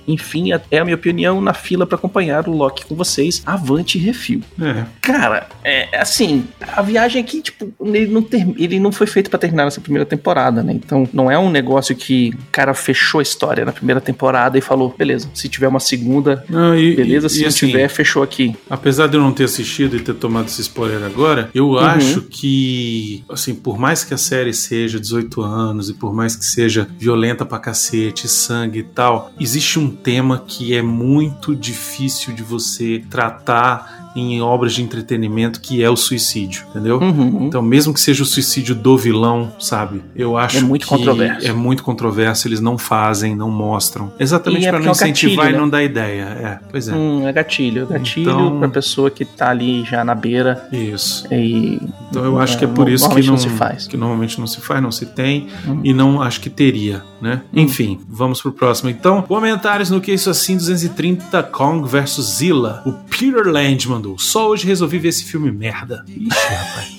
É 0.71 0.79
a 0.79 0.85
minha 0.85 0.97
opinião 0.97 1.41
na 1.41 1.55
fila 1.55 1.87
para 1.87 1.97
acompanhar 1.97 2.49
o 2.49 2.53
Loki 2.53 2.87
com 2.87 2.95
vocês. 2.95 3.43
Avante 3.45 3.99
refil. 3.99 4.41
É. 4.61 4.85
Cara, 5.01 5.49
é 5.65 5.99
assim, 5.99 6.45
a 6.61 6.83
viagem 6.83 7.21
aqui, 7.21 7.43
tipo, 7.43 7.73
ele 7.81 8.07
não, 8.07 8.23
ter, 8.23 8.47
ele 8.57 8.79
não 8.79 8.93
foi 8.93 9.07
feito 9.07 9.31
para 9.31 9.39
terminar 9.39 9.67
essa 9.67 9.81
primeira 9.81 10.07
temporada, 10.07 10.63
né? 10.63 10.73
Então, 10.73 11.09
não 11.13 11.31
é 11.31 11.39
um 11.39 11.51
negócio 11.51 11.95
que 11.95 12.31
o 12.31 12.51
cara 12.53 12.75
fechou 12.75 13.21
a 13.21 13.23
história 13.23 13.65
na 13.65 13.73
primeira 13.73 14.01
temporada 14.01 14.59
e 14.59 14.61
falou, 14.61 14.95
beleza, 14.97 15.29
se 15.35 15.49
tiver 15.49 15.69
uma 15.69 15.81
segunda, 15.81 16.45
não, 16.49 16.77
e, 16.77 16.95
beleza, 16.95 17.29
se 17.29 17.39
e, 17.39 17.43
não 17.43 17.49
assim, 17.49 17.67
tiver, 17.67 17.89
fechou 17.89 18.23
aqui. 18.23 18.55
Apesar 18.69 19.07
de 19.07 19.17
eu 19.17 19.21
não 19.21 19.33
ter 19.33 19.45
assistido 19.45 19.97
e 19.97 20.01
ter 20.01 20.15
tomado 20.15 20.47
esse 20.47 20.61
spoiler 20.61 21.03
agora, 21.03 21.51
eu 21.55 21.71
uhum. 21.71 21.79
acho 21.79 22.23
que, 22.23 23.25
assim, 23.31 23.55
por 23.55 23.79
mais 23.79 24.05
que 24.05 24.15
a 24.15 24.19
série 24.19 24.53
seja 24.53 24.99
18 24.99 25.43
anos 25.43 25.91
e 25.91 25.95
por 25.95 26.15
mais 26.15 26.37
que 26.37 26.45
seja 26.45 26.89
violenta 26.99 27.45
pra 27.45 27.59
cacete, 27.59 28.29
sangue 28.29 28.81
e 28.81 28.83
tal, 28.83 29.33
existe 29.39 29.79
um 29.79 29.91
tema 30.07 30.45
que 30.47 30.73
é 30.73 30.83
muito 30.83 31.53
difícil 31.53 32.33
de 32.33 32.41
você 32.41 33.03
tratar 33.11 34.06
em 34.17 34.41
obras 34.41 34.73
de 34.73 34.83
entretenimento 34.83 35.61
que 35.61 35.83
é 35.83 35.91
o 35.91 35.97
suicídio, 35.97 36.65
entendeu? 36.71 36.99
Uhum. 36.99 37.47
Então, 37.47 37.61
mesmo 37.61 37.93
que 37.93 38.01
seja 38.01 38.23
o 38.23 38.27
suicídio 38.27 38.75
do 38.75 38.97
vilão, 38.97 39.53
sabe? 39.59 40.03
Eu 40.15 40.39
acho 40.39 40.59
é 40.59 40.61
muito 40.63 40.83
que 40.85 40.89
controverso. 40.89 41.47
é 41.47 41.53
muito 41.53 41.83
controverso, 41.83 42.49
eles 42.49 42.61
não 42.61 42.79
fazem, 42.79 43.37
não 43.37 43.51
mostram. 43.51 44.11
Exatamente 44.19 44.67
é 44.67 44.71
para 44.71 44.81
não 44.81 44.93
incentivar 44.93 45.47
gatilho, 45.47 45.57
e 45.57 45.59
não 45.59 45.67
né? 45.67 45.71
dar 45.71 45.83
ideia. 45.83 46.23
É, 46.23 46.59
pois 46.71 46.89
é. 46.89 46.95
Hum, 46.95 47.29
é 47.29 47.33
gatilho, 47.33 47.83
é 47.83 47.99
gatilho 47.99 48.31
então, 48.31 48.59
pra 48.59 48.69
pessoa 48.69 49.11
que 49.11 49.25
tá 49.25 49.51
ali 49.51 49.85
já 49.85 50.03
na 50.03 50.15
beira. 50.15 50.67
Isso. 50.73 51.27
E, 51.33 51.79
então 52.11 52.25
eu 52.25 52.39
acho 52.39 52.59
que 52.59 52.65
é 52.65 52.69
por 52.69 52.89
isso 52.89 53.09
que 53.11 53.21
não, 53.21 53.33
não, 53.33 53.39
se 53.39 53.51
faz. 53.51 53.87
Que 53.87 53.97
normalmente 53.97 54.41
não 54.41 54.47
se 54.47 54.61
faz, 54.61 54.83
não 54.83 54.91
se 54.91 55.05
tem 55.05 55.49
hum. 55.69 55.81
e 55.85 55.93
não 55.93 56.23
acho 56.23 56.41
que 56.41 56.49
teria, 56.49 57.03
né? 57.21 57.43
Hum. 57.53 57.61
Enfim, 57.61 58.01
vamos 58.09 58.41
pro 58.41 58.53
próximo. 58.53 58.89
Então, 58.89 59.21
comentários 59.23 59.91
no 59.91 60.01
que 60.01 60.13
isso 60.13 60.31
assim 60.31 60.57
230 60.57 61.43
Kong 61.45 61.87
versus 61.87 62.37
Zilla. 62.37 62.83
O 62.87 62.93
Peter 62.93 63.47
Landman 63.47 64.06
mandou. 64.06 64.06
Só 64.19 64.49
hoje 64.49 64.67
resolvi 64.67 64.99
ver 64.99 65.09
esse 65.09 65.25
filme 65.25 65.51
merda. 65.51 66.05
Ixi, 66.09 66.55
rapaz. 66.55 66.97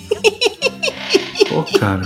Pô, 1.48 1.64
cara. 1.80 2.04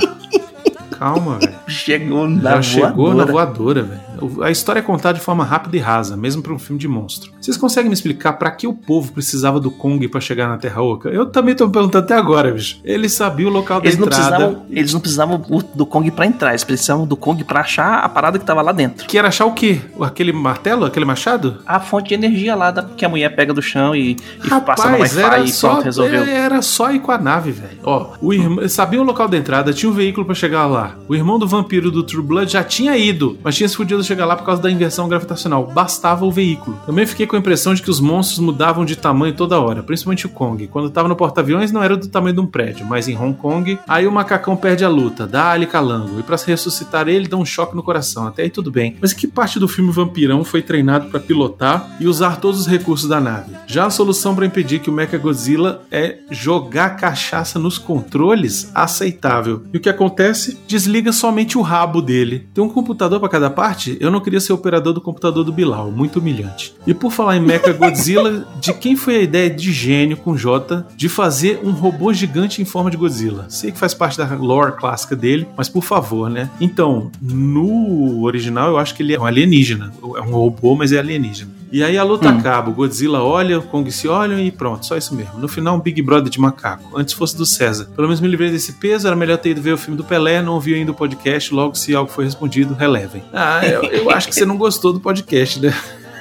Calma, 1.02 1.40
velho. 1.40 1.56
Chegou 1.68 2.30
na 2.30 2.36
Já 2.36 2.50
voadora. 2.52 2.64
chegou 2.64 3.14
na 3.16 3.26
voadora, 3.26 3.82
velho. 3.82 4.44
A 4.44 4.52
história 4.52 4.80
é 4.80 4.84
contada 4.84 5.18
de 5.18 5.24
forma 5.24 5.44
rápida 5.44 5.76
e 5.76 5.80
rasa, 5.80 6.16
mesmo 6.16 6.44
para 6.44 6.54
um 6.54 6.60
filme 6.60 6.80
de 6.80 6.88
monstro. 6.88 7.32
Vocês 7.42 7.58
conseguem 7.58 7.90
me 7.90 7.94
explicar 7.96 8.34
para 8.34 8.52
que 8.52 8.68
o 8.68 8.74
povo 8.74 9.12
precisava 9.12 9.60
do 9.60 9.72
Kong 9.72 10.08
para 10.08 10.22
chegar 10.22 10.48
na 10.48 10.58
Terra 10.58 10.82
Oca? 10.84 11.10
Eu 11.10 11.26
também 11.26 11.56
tô 11.56 11.66
me 11.66 11.74
perguntando 11.74 12.04
até 12.04 12.14
agora, 12.14 12.52
bicho. 12.52 12.80
Ele 12.84 13.10
sabia 13.10 13.48
o 13.48 13.50
local 13.50 13.80
eles 13.82 13.96
da 13.96 14.06
entrada. 14.06 14.30
Precisavam, 14.30 14.66
eles 14.70 14.94
não 14.94 15.00
precisavam 15.00 15.44
do 15.74 15.86
Kong 15.88 16.12
para 16.12 16.28
entrar, 16.28 16.50
eles 16.50 16.64
precisavam 16.64 17.08
do 17.08 17.18
Kong 17.18 17.44
para 17.44 17.62
achar 17.62 18.04
a 18.04 18.10
parada 18.10 18.38
que 18.38 18.46
tava 18.46 18.62
lá 18.62 18.72
dentro. 18.72 19.08
Que 19.08 19.18
era 19.18 19.30
achar 19.30 19.46
o 19.46 19.54
quê? 19.54 19.82
Aquele 20.00 20.32
martelo? 20.32 20.86
Aquele 20.86 21.06
machado? 21.06 21.58
A 21.66 21.80
fonte 21.80 22.10
de 22.10 22.14
energia 22.14 22.54
lá 22.54 22.70
da, 22.70 22.84
que 22.84 23.04
a 23.04 23.10
mulher 23.10 23.36
pega 23.36 23.54
do 23.54 23.62
chão 23.62 23.96
e, 23.96 24.18
e 24.44 24.48
Rapaz, 24.48 24.80
passa 24.80 24.92
no 24.92 25.00
Wi-Fi 25.00 25.44
e 25.46 25.48
só, 25.52 25.70
pronto, 25.72 25.86
resolveu. 25.86 26.24
Era 26.26 26.62
só 26.62 26.92
ir 26.92 27.00
com 27.00 27.12
a 27.12 27.18
nave, 27.18 27.52
velho. 27.52 27.80
Ó, 27.84 28.12
o 28.22 28.32
irmão, 28.34 28.70
sabia 28.70 29.02
o 29.02 29.04
local 29.04 29.28
da 29.28 29.38
entrada, 29.38 29.74
tinha 29.74 29.90
um 29.90 29.96
veículo 29.96 30.26
para 30.26 30.36
chegar 30.36 30.68
lá. 30.68 30.91
O 31.08 31.16
irmão 31.16 31.38
do 31.38 31.48
vampiro 31.48 31.92
do 31.92 32.04
True 32.04 32.24
Blood 32.24 32.52
já 32.52 32.64
tinha 32.64 32.98
ido, 32.98 33.38
mas 33.44 33.56
tinha 33.56 33.68
se 33.68 33.76
fudido 33.76 34.04
chegar 34.04 34.26
lá 34.26 34.36
por 34.36 34.46
causa 34.46 34.62
da 34.62 34.72
inversão 34.72 35.08
gravitacional, 35.08 35.66
bastava 35.68 36.26
o 36.26 36.32
veículo. 36.32 36.80
Também 36.86 37.06
fiquei 37.06 37.28
com 37.28 37.36
a 37.36 37.40
impressão 37.40 37.74
de 37.74 37.82
que 37.82 37.90
os 37.90 38.00
monstros 38.00 38.40
mudavam 38.40 38.86
de 38.86 38.96
tamanho 38.96 39.34
toda 39.34 39.60
hora, 39.60 39.84
principalmente 39.84 40.26
o 40.26 40.30
Kong. 40.30 40.68
Quando 40.68 40.88
estava 40.88 41.08
no 41.08 41.16
porta-aviões 41.16 41.72
não 41.72 41.84
era 41.84 41.98
do 41.98 42.08
tamanho 42.08 42.36
de 42.36 42.42
um 42.42 42.48
prédio, 42.48 42.86
mas 42.86 43.08
em 43.08 43.18
Hong 43.18 43.38
Kong, 43.38 43.80
aí 43.88 44.08
o 44.08 44.12
macacão 44.12 44.56
perde 44.56 44.84
a 44.84 44.90
luta, 44.90 45.28
dá 45.28 45.52
ali 45.52 45.66
calango, 45.66 46.20
e 46.20 46.24
para 46.24 46.38
ressuscitar 46.38 47.08
ele 47.08 47.28
dá 47.28 47.38
um 47.38 47.46
choque 47.46 47.76
no 47.76 47.84
coração. 47.84 48.28
Até 48.28 48.44
aí 48.44 48.50
tudo 48.50 48.72
bem. 48.72 48.96
Mas 49.02 49.14
que 49.14 49.28
parte 49.28 49.60
do 49.60 49.68
filme 49.68 49.92
Vampirão 49.92 50.44
foi 50.44 50.62
treinado 50.62 51.10
para 51.10 51.20
pilotar 51.20 51.96
e 52.00 52.08
usar 52.08 52.38
todos 52.38 52.62
os 52.62 52.68
recursos 52.68 53.08
da 53.08 53.20
nave? 53.20 53.54
Já 53.68 53.86
a 53.86 53.90
solução 53.90 54.36
para 54.36 54.46
impedir 54.46 54.80
que 54.80 54.90
o 54.90 54.94
Mechagodzilla 54.94 55.84
é 55.92 56.20
jogar 56.30 56.92
cachaça 56.92 57.60
nos 57.60 57.78
controles? 57.78 58.72
Aceitável. 58.74 59.64
E 59.74 59.78
o 59.78 59.80
que 59.80 59.90
acontece? 59.90 60.60
Desliga 60.82 61.14
somente 61.14 61.60
o 61.60 61.62
rabo 61.62 62.02
dele. 62.02 62.48
Tem 62.56 62.64
um 62.64 62.68
computador 62.68 63.20
para 63.20 63.30
cada 63.30 63.52
parte? 63.52 63.96
Eu 64.00 64.10
não 64.10 64.20
queria 64.20 64.40
ser 64.40 64.52
operador 64.52 64.94
do 64.94 65.00
computador 65.00 65.44
do 65.44 65.52
Bilal, 65.52 65.92
muito 65.92 66.18
humilhante. 66.18 66.74
E 66.88 66.94
por 66.94 67.12
falar 67.12 67.38
em 67.38 67.40
Mecha 67.40 67.72
Godzilla, 67.72 68.48
de 68.60 68.74
quem 68.74 68.96
foi 68.96 69.18
a 69.18 69.22
ideia 69.22 69.48
de 69.48 69.72
gênio 69.72 70.18
com 70.18 70.36
J 70.36 70.88
de 70.98 71.08
fazer 71.08 71.60
um 71.64 71.70
robô 71.70 72.12
gigante 72.12 72.64
em 72.64 72.66
forma 72.66 72.90
de 72.90 72.98
Godzilla? 72.98 73.46
Sei 73.48 73.72
que 73.72 73.78
faz 73.78 73.94
parte 73.94 74.18
da 74.18 74.26
lore 74.34 74.72
clássica 74.72 75.16
dele, 75.16 75.48
mas 75.56 75.70
por 75.70 75.84
favor, 75.84 76.32
né? 76.32 76.50
Então, 76.60 77.12
no 77.22 78.24
original 78.24 78.72
eu 78.72 78.80
acho 78.80 78.96
que 78.96 79.04
ele 79.04 79.14
é 79.14 79.20
um 79.20 79.26
alienígena. 79.26 79.94
É 80.02 80.22
um 80.22 80.32
robô, 80.32 80.76
mas 80.76 80.92
é 80.92 80.98
alienígena. 80.98 81.61
E 81.72 81.84
aí 81.84 81.98
a 81.98 82.04
luta 82.04 82.28
hum. 82.28 82.38
acaba, 82.38 82.70
o 82.70 82.74
Godzilla 82.74 83.24
olha, 83.24 83.60
o 83.60 83.62
Kong 83.62 83.90
se 83.92 84.08
olha 84.08 84.34
e 84.42 84.52
pronto, 84.52 84.86
só 84.86 84.98
isso 84.98 85.16
mesmo. 85.16 85.40
No 85.40 85.48
final, 85.48 85.76
um 85.76 85.80
Big 85.80 86.02
Brother 86.02 86.30
de 86.30 86.40
macaco. 86.40 86.98
Antes 86.98 87.14
fosse 87.14 87.38
do 87.38 87.46
César. 87.46 87.88
Pelo 87.96 88.08
menos 88.08 88.20
me 88.20 88.28
livrei 88.28 88.52
desse 88.52 88.74
peso, 88.74 89.08
era 89.08 89.16
melhor 89.16 89.38
ter 89.38 89.52
ido 89.52 89.62
ver 89.62 89.74
o 89.74 89.78
filme 89.78 89.96
do 89.96 90.04
Pelé, 90.04 90.42
não 90.42 90.54
ouvi 90.54 90.74
ainda 90.74 90.92
o 90.92 90.96
podcast, 90.96 91.54
logo 91.54 91.76
se 91.76 91.96
algo 91.96 92.12
foi 92.12 92.26
respondido, 92.26 92.74
relevem. 92.74 93.24
Ah, 93.32 93.66
eu, 93.66 93.84
eu 93.84 94.10
acho 94.10 94.28
que 94.28 94.36
você 94.36 94.46
não 94.46 94.58
gostou 94.58 94.92
do 94.92 95.00
podcast, 95.00 95.62
né? 95.62 95.74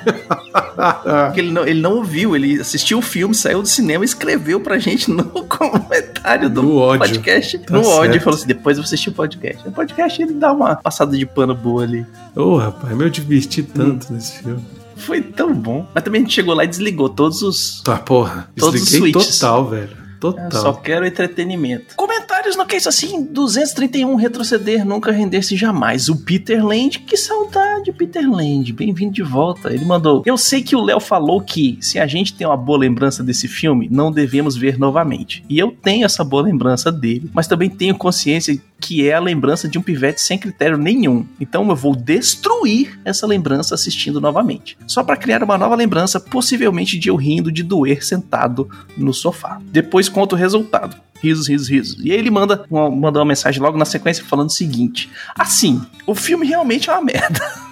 ele, 1.36 1.50
não, 1.50 1.66
ele 1.66 1.80
não 1.80 1.96
ouviu, 1.96 2.34
ele 2.34 2.60
assistiu 2.60 2.98
o 2.98 3.02
filme, 3.02 3.34
saiu 3.34 3.60
do 3.60 3.68
cinema 3.68 4.04
e 4.04 4.06
escreveu 4.06 4.60
pra 4.60 4.78
gente 4.78 5.10
no 5.10 5.24
comentário 5.44 6.48
do 6.48 6.62
no 6.62 6.98
podcast. 6.98 7.58
Tá 7.58 7.74
no 7.74 7.84
certo. 7.84 7.98
ódio, 7.98 8.16
e 8.16 8.20
falou 8.20 8.38
assim: 8.38 8.46
depois 8.46 8.78
eu 8.78 8.84
assisti 8.84 9.08
o 9.08 9.12
podcast. 9.12 9.66
O 9.68 9.72
podcast 9.72 10.22
ele 10.22 10.34
dá 10.34 10.52
uma 10.52 10.76
passada 10.76 11.16
de 11.16 11.26
pano 11.26 11.54
boa 11.54 11.82
ali. 11.82 12.06
Ô, 12.34 12.42
oh, 12.42 12.56
rapaz, 12.56 12.98
eu 12.98 13.10
diverti 13.10 13.62
tanto 13.62 14.10
hum. 14.10 14.14
nesse 14.14 14.38
filme. 14.38 14.79
Foi 15.00 15.20
tão 15.20 15.54
bom. 15.54 15.86
Mas 15.94 16.04
também 16.04 16.20
a 16.20 16.24
gente 16.24 16.34
chegou 16.34 16.54
lá 16.54 16.64
e 16.64 16.68
desligou 16.68 17.08
todos 17.08 17.42
os. 17.42 17.82
Tá, 17.82 17.96
porra. 17.96 18.50
Todos 18.56 18.82
os 18.82 18.88
switches. 18.88 19.38
total, 19.38 19.68
velho. 19.68 20.00
Total. 20.20 20.44
Eu 20.44 20.50
só 20.50 20.72
quero 20.74 21.06
entretenimento. 21.06 21.96
Comentário 21.96 22.30
comentários 22.40 22.56
no 22.56 22.64
que 22.64 22.74
é 22.74 22.78
isso 22.78 22.88
assim, 22.88 23.24
231 23.24 24.14
retroceder, 24.14 24.84
nunca 24.84 25.12
render-se 25.12 25.56
jamais. 25.56 26.08
O 26.08 26.16
Peter 26.16 26.64
Land, 26.64 27.00
que 27.00 27.16
saudade, 27.16 27.92
Peter 27.92 28.28
Land, 28.28 28.72
bem-vindo 28.72 29.12
de 29.12 29.22
volta. 29.22 29.72
Ele 29.72 29.84
mandou: 29.84 30.22
Eu 30.24 30.36
sei 30.36 30.62
que 30.62 30.74
o 30.74 30.82
Léo 30.82 31.00
falou 31.00 31.40
que 31.40 31.78
se 31.80 31.98
a 31.98 32.06
gente 32.06 32.34
tem 32.34 32.46
uma 32.46 32.56
boa 32.56 32.78
lembrança 32.78 33.22
desse 33.22 33.46
filme, 33.46 33.88
não 33.90 34.10
devemos 34.10 34.56
ver 34.56 34.78
novamente. 34.78 35.44
E 35.48 35.58
eu 35.58 35.76
tenho 35.82 36.04
essa 36.04 36.24
boa 36.24 36.42
lembrança 36.42 36.90
dele, 36.90 37.30
mas 37.34 37.46
também 37.46 37.68
tenho 37.68 37.94
consciência 37.94 38.60
que 38.80 39.06
é 39.06 39.14
a 39.14 39.20
lembrança 39.20 39.68
de 39.68 39.78
um 39.78 39.82
pivete 39.82 40.20
sem 40.20 40.38
critério 40.38 40.78
nenhum. 40.78 41.26
Então 41.40 41.68
eu 41.68 41.76
vou 41.76 41.94
destruir 41.94 42.98
essa 43.04 43.26
lembrança 43.26 43.74
assistindo 43.74 44.20
novamente. 44.20 44.78
Só 44.86 45.04
para 45.04 45.16
criar 45.16 45.42
uma 45.42 45.58
nova 45.58 45.74
lembrança, 45.74 46.18
possivelmente 46.18 46.98
de 46.98 47.08
eu 47.08 47.16
rindo 47.16 47.52
de 47.52 47.62
doer 47.62 48.04
sentado 48.04 48.68
no 48.96 49.12
sofá. 49.12 49.60
Depois 49.70 50.08
conto 50.08 50.32
o 50.32 50.38
resultado 50.38 50.96
risos, 51.22 51.48
risos, 51.48 51.68
risos. 51.68 52.04
E 52.04 52.10
aí 52.12 52.18
ele 52.18 52.30
manda 52.30 52.64
uma, 52.70 52.90
manda 52.90 53.18
uma 53.18 53.26
mensagem 53.26 53.60
logo 53.60 53.76
na 53.76 53.84
sequência 53.84 54.24
falando 54.24 54.48
o 54.48 54.52
seguinte: 54.52 55.10
Assim, 55.34 55.80
o 56.06 56.14
filme 56.14 56.46
realmente 56.46 56.88
é 56.88 56.92
uma 56.92 57.02
merda. 57.02 57.40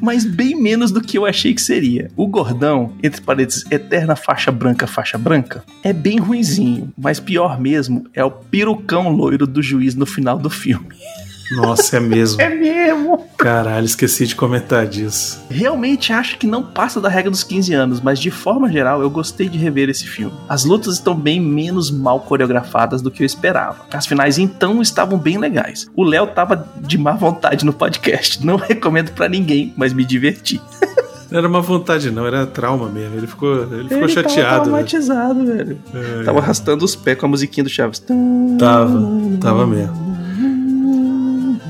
Mas 0.00 0.24
bem 0.24 0.60
menos 0.60 0.90
do 0.90 1.00
que 1.00 1.18
eu 1.18 1.24
achei 1.24 1.54
que 1.54 1.62
seria. 1.62 2.10
O 2.16 2.26
gordão, 2.26 2.92
entre 3.02 3.20
parênteses, 3.20 3.64
eterna 3.70 4.16
faixa 4.16 4.50
branca, 4.50 4.86
faixa 4.86 5.18
branca, 5.18 5.64
é 5.82 5.92
bem 5.92 6.18
ruinzinho. 6.18 6.92
Mas 6.96 7.20
pior 7.20 7.60
mesmo 7.60 8.06
é 8.12 8.24
o 8.24 8.30
perucão 8.30 9.08
loiro 9.10 9.46
do 9.46 9.62
juiz 9.62 9.94
no 9.94 10.06
final 10.06 10.38
do 10.38 10.50
filme. 10.50 10.88
Nossa, 11.50 11.96
é 11.96 12.00
mesmo. 12.00 12.40
É 12.46 12.48
mesmo. 12.48 13.26
Caralho, 13.36 13.84
esqueci 13.84 14.26
de 14.26 14.34
comentar 14.34 14.86
disso. 14.86 15.40
Realmente 15.50 16.12
acho 16.12 16.38
que 16.38 16.46
não 16.46 16.62
passa 16.62 17.00
da 17.00 17.08
regra 17.08 17.30
dos 17.30 17.42
15 17.42 17.74
anos, 17.74 18.00
mas 18.00 18.18
de 18.18 18.30
forma 18.30 18.70
geral 18.70 19.02
eu 19.02 19.10
gostei 19.10 19.48
de 19.48 19.58
rever 19.58 19.88
esse 19.88 20.06
filme. 20.06 20.34
As 20.48 20.64
lutas 20.64 20.94
estão 20.94 21.14
bem 21.14 21.40
menos 21.40 21.90
mal 21.90 22.20
coreografadas 22.20 23.02
do 23.02 23.10
que 23.10 23.22
eu 23.22 23.26
esperava. 23.26 23.84
As 23.92 24.06
finais 24.06 24.38
então 24.38 24.80
estavam 24.80 25.18
bem 25.18 25.38
legais. 25.38 25.88
O 25.94 26.04
Léo 26.04 26.28
tava 26.28 26.68
de 26.80 26.96
má 26.98 27.12
vontade 27.12 27.64
no 27.64 27.72
podcast. 27.72 28.44
Não 28.44 28.56
recomendo 28.56 29.10
para 29.12 29.28
ninguém, 29.28 29.72
mas 29.76 29.92
me 29.92 30.04
diverti. 30.04 30.60
Não 31.30 31.38
era 31.38 31.48
uma 31.48 31.60
vontade, 31.60 32.10
não, 32.10 32.26
era 32.26 32.46
trauma 32.46 32.88
mesmo. 32.88 33.16
Ele 33.16 33.26
ficou, 33.26 33.62
ele 33.64 33.88
ficou 33.88 34.04
ele 34.04 34.08
chateado. 34.08 34.48
Tava 34.50 34.64
traumatizado, 34.64 35.42
né? 35.42 35.54
velho. 35.54 35.78
É, 35.92 36.22
tava 36.22 36.38
arrastando 36.38 36.84
os 36.84 36.94
pés 36.94 37.18
com 37.18 37.26
a 37.26 37.28
musiquinha 37.28 37.64
do 37.64 37.70
Chaves. 37.70 38.02
Tava, 38.58 39.02
tava 39.40 39.66
mesmo. 39.66 40.16